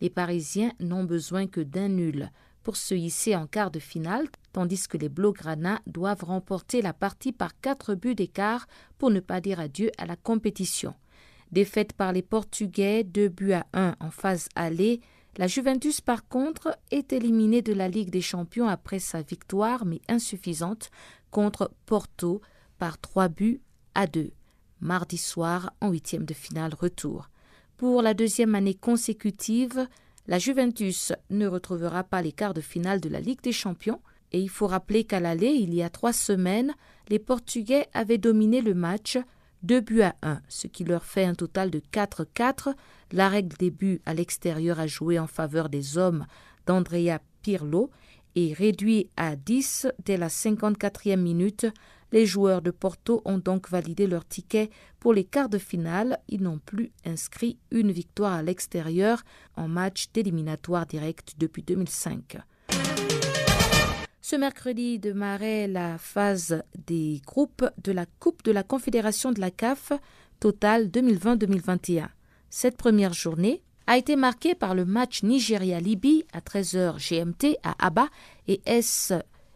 [0.00, 2.30] Les Parisiens n'ont besoin que d'un nul
[2.62, 7.32] pour se hisser en quart de finale, tandis que les Blaugrana doivent remporter la partie
[7.32, 10.94] par quatre buts d'écart pour ne pas dire adieu à la compétition.
[11.50, 15.00] Défaite par les Portugais, 2 buts à 1 en phase allée,
[15.38, 20.00] la Juventus par contre est éliminée de la Ligue des Champions après sa victoire mais
[20.08, 20.90] insuffisante
[21.30, 22.42] contre Porto
[22.78, 23.62] par 3 buts
[23.94, 24.30] à 2,
[24.80, 27.30] mardi soir en huitième de finale retour.
[27.78, 29.88] Pour la deuxième année consécutive,
[30.26, 34.00] la Juventus ne retrouvera pas les quarts de finale de la Ligue des Champions
[34.32, 36.74] et il faut rappeler qu'à l'aller, il y a trois semaines,
[37.08, 39.18] les Portugais avaient dominé le match
[39.62, 42.74] 2 buts à 1, ce qui leur fait un total de 4-4.
[43.12, 46.26] La règle des buts à l'extérieur a joué en faveur des hommes
[46.66, 47.90] d'Andrea Pirlo
[48.34, 51.66] et réduit à 10 dès la 54e minute.
[52.12, 56.18] Les joueurs de Porto ont donc validé leur ticket pour les quarts de finale.
[56.28, 59.22] Ils n'ont plus inscrit une victoire à l'extérieur
[59.56, 62.38] en match d'éliminatoire direct depuis 2005.
[64.32, 69.50] Ce mercredi démarrait la phase des groupes de la Coupe de la Confédération de la
[69.50, 69.92] CAF
[70.40, 72.06] Total 2020-2021.
[72.48, 78.08] Cette première journée a été marquée par le match Nigeria-Libye à 13h GMT à Abba
[78.48, 79.12] et S.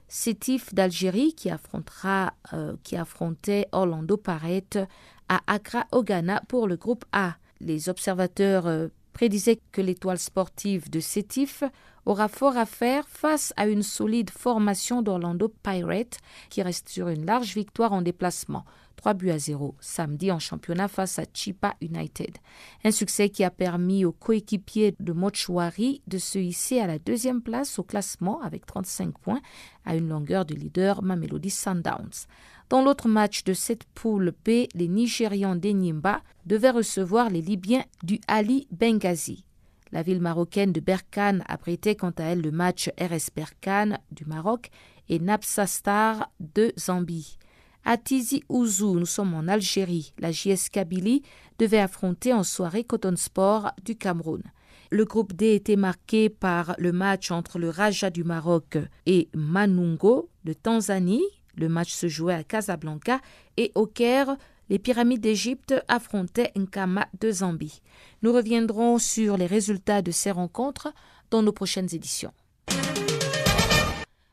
[0.08, 4.86] Sétif d'Algérie qui euh, affrontait Orlando Pirates
[5.30, 7.36] à Accra au Ghana pour le groupe A.
[7.62, 11.64] Les observateurs euh, prédisaient que l'étoile sportive de Sétif
[12.06, 17.26] aura fort à faire face à une solide formation d'Orlando Pirates qui reste sur une
[17.26, 18.64] large victoire en déplacement.
[18.96, 22.38] 3 buts à 0 samedi en championnat face à Chipa United.
[22.84, 27.42] Un succès qui a permis aux coéquipiers de Mochwari de se hisser à la deuxième
[27.42, 29.40] place au classement avec 35 points
[29.84, 32.26] à une longueur de leader Mamelody Sundowns.
[32.68, 38.20] Dans l'autre match de cette poule B, les Nigérians d'Enyimba devaient recevoir les Libyens du
[38.26, 39.45] Ali Benghazi.
[39.92, 44.70] La ville marocaine de Berkane abritait quant à elle le match RS Berkane du Maroc
[45.08, 47.38] et Napsa Star de Zambie.
[47.84, 50.12] À Tizi Ouzou, nous sommes en Algérie.
[50.18, 51.22] La JS Kabylie
[51.60, 54.42] devait affronter en soirée Coton Sport du Cameroun.
[54.90, 60.30] Le groupe D était marqué par le match entre le Raja du Maroc et Manungo
[60.44, 61.22] de Tanzanie.
[61.54, 63.20] Le match se jouait à Casablanca
[63.56, 64.36] et au Caire,
[64.68, 67.80] les pyramides d'Égypte affrontaient Nkama de Zambie.
[68.22, 70.92] Nous reviendrons sur les résultats de ces rencontres
[71.30, 72.32] dans nos prochaines éditions.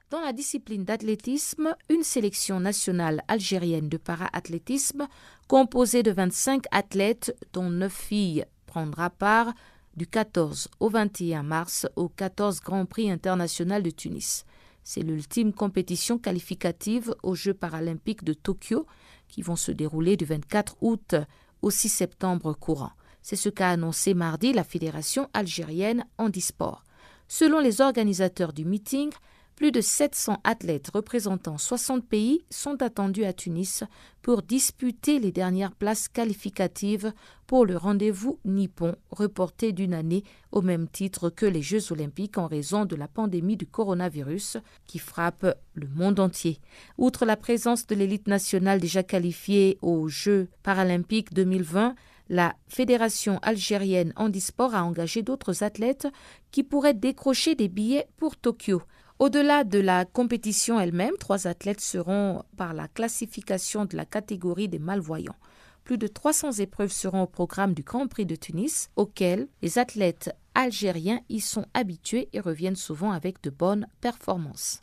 [0.09, 5.07] Dans la discipline d'athlétisme, une sélection nationale algérienne de para-athlétisme
[5.47, 9.53] composée de 25 athlètes, dont 9 filles, prendra part
[9.95, 14.45] du 14 au 21 mars au 14 Grand Prix international de Tunis.
[14.84, 18.86] C'est l'ultime compétition qualificative aux Jeux paralympiques de Tokyo
[19.34, 21.15] qui vont se dérouler du 24 août
[21.63, 22.91] au 6 septembre courant.
[23.23, 26.84] C'est ce qu'a annoncé mardi la Fédération algérienne handisport.
[27.27, 29.09] Selon les organisateurs du meeting,
[29.55, 33.83] Plus de 700 athlètes représentant 60 pays sont attendus à Tunis
[34.23, 37.13] pour disputer les dernières places qualificatives
[37.45, 42.47] pour le rendez-vous nippon reporté d'une année au même titre que les Jeux olympiques en
[42.47, 45.45] raison de la pandémie du coronavirus qui frappe
[45.75, 46.59] le monde entier.
[46.97, 51.93] Outre la présence de l'élite nationale déjà qualifiée aux Jeux paralympiques 2020,
[52.29, 56.07] la Fédération algérienne handisport a engagé d'autres athlètes
[56.49, 58.81] qui pourraient décrocher des billets pour Tokyo.
[59.20, 64.80] Au-delà de la compétition elle-même, trois athlètes seront par la classification de la catégorie des
[64.80, 65.36] malvoyants.
[65.84, 70.32] Plus de 300 épreuves seront au programme du Grand Prix de Tunis, auquel les athlètes
[70.55, 74.82] algériens y sont habitués et reviennent souvent avec de bonnes performances.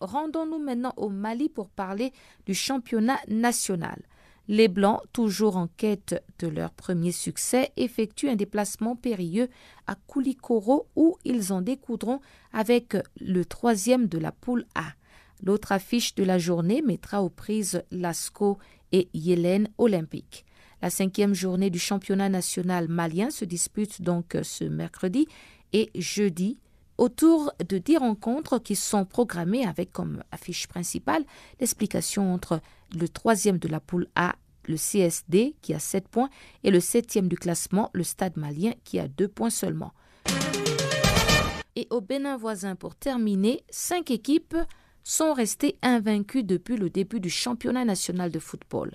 [0.00, 2.12] Rendons-nous maintenant au Mali pour parler
[2.46, 4.02] du championnat national.
[4.52, 9.48] Les Blancs, toujours en quête de leur premier succès, effectuent un déplacement périlleux
[9.86, 12.20] à Koulikoro où ils en découdront
[12.52, 14.92] avec le troisième de la poule A.
[15.42, 18.58] L'autre affiche de la journée mettra aux prises Lascaux
[18.92, 20.44] et Yélène Olympique.
[20.82, 25.28] La cinquième journée du championnat national malien se dispute donc ce mercredi
[25.72, 26.58] et jeudi
[26.98, 31.24] autour de dix rencontres qui sont programmées avec comme affiche principale
[31.58, 32.60] l'explication entre
[32.94, 34.34] le troisième de la poule A,
[34.66, 36.30] le CSD, qui a sept points,
[36.64, 39.92] et le septième du classement, le Stade malien, qui a deux points seulement.
[41.74, 44.56] Et au Bénin voisin, pour terminer, cinq équipes
[45.04, 48.92] sont restées invaincues depuis le début du championnat national de football,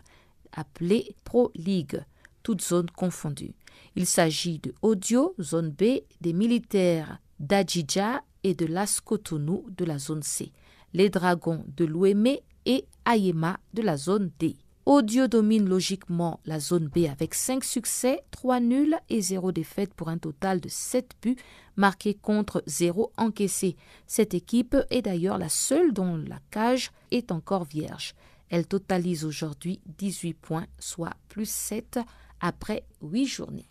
[0.52, 2.02] appelé Pro League,
[2.44, 3.56] toutes zones confondues.
[3.96, 9.98] Il s'agit de Audio, zone B, des militaires d'Adjidja et de Las Cotonou de la
[9.98, 10.52] zone C,
[10.94, 14.56] les Dragons de l'Ouémé et Ayema de la zone D.
[14.88, 20.08] Audio domine logiquement la zone B avec 5 succès, 3 nuls et 0 défaites pour
[20.08, 21.36] un total de 7 buts
[21.76, 23.76] marqués contre 0 encaissés.
[24.06, 28.16] Cette équipe est d'ailleurs la seule dont la cage est encore vierge.
[28.48, 32.00] Elle totalise aujourd'hui 18 points, soit plus 7
[32.40, 33.68] après 8 journées.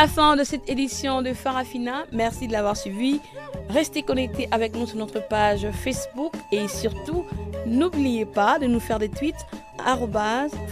[0.00, 2.06] la fin de cette édition de Farafina.
[2.10, 3.20] Merci de l'avoir suivi.
[3.68, 7.26] Restez connectés avec nous sur notre page Facebook et surtout,
[7.66, 9.46] n'oubliez pas de nous faire des tweets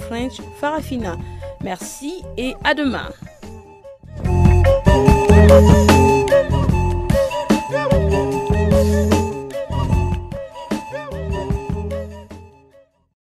[0.06, 1.18] French Farafina.
[1.62, 3.10] Merci et à demain.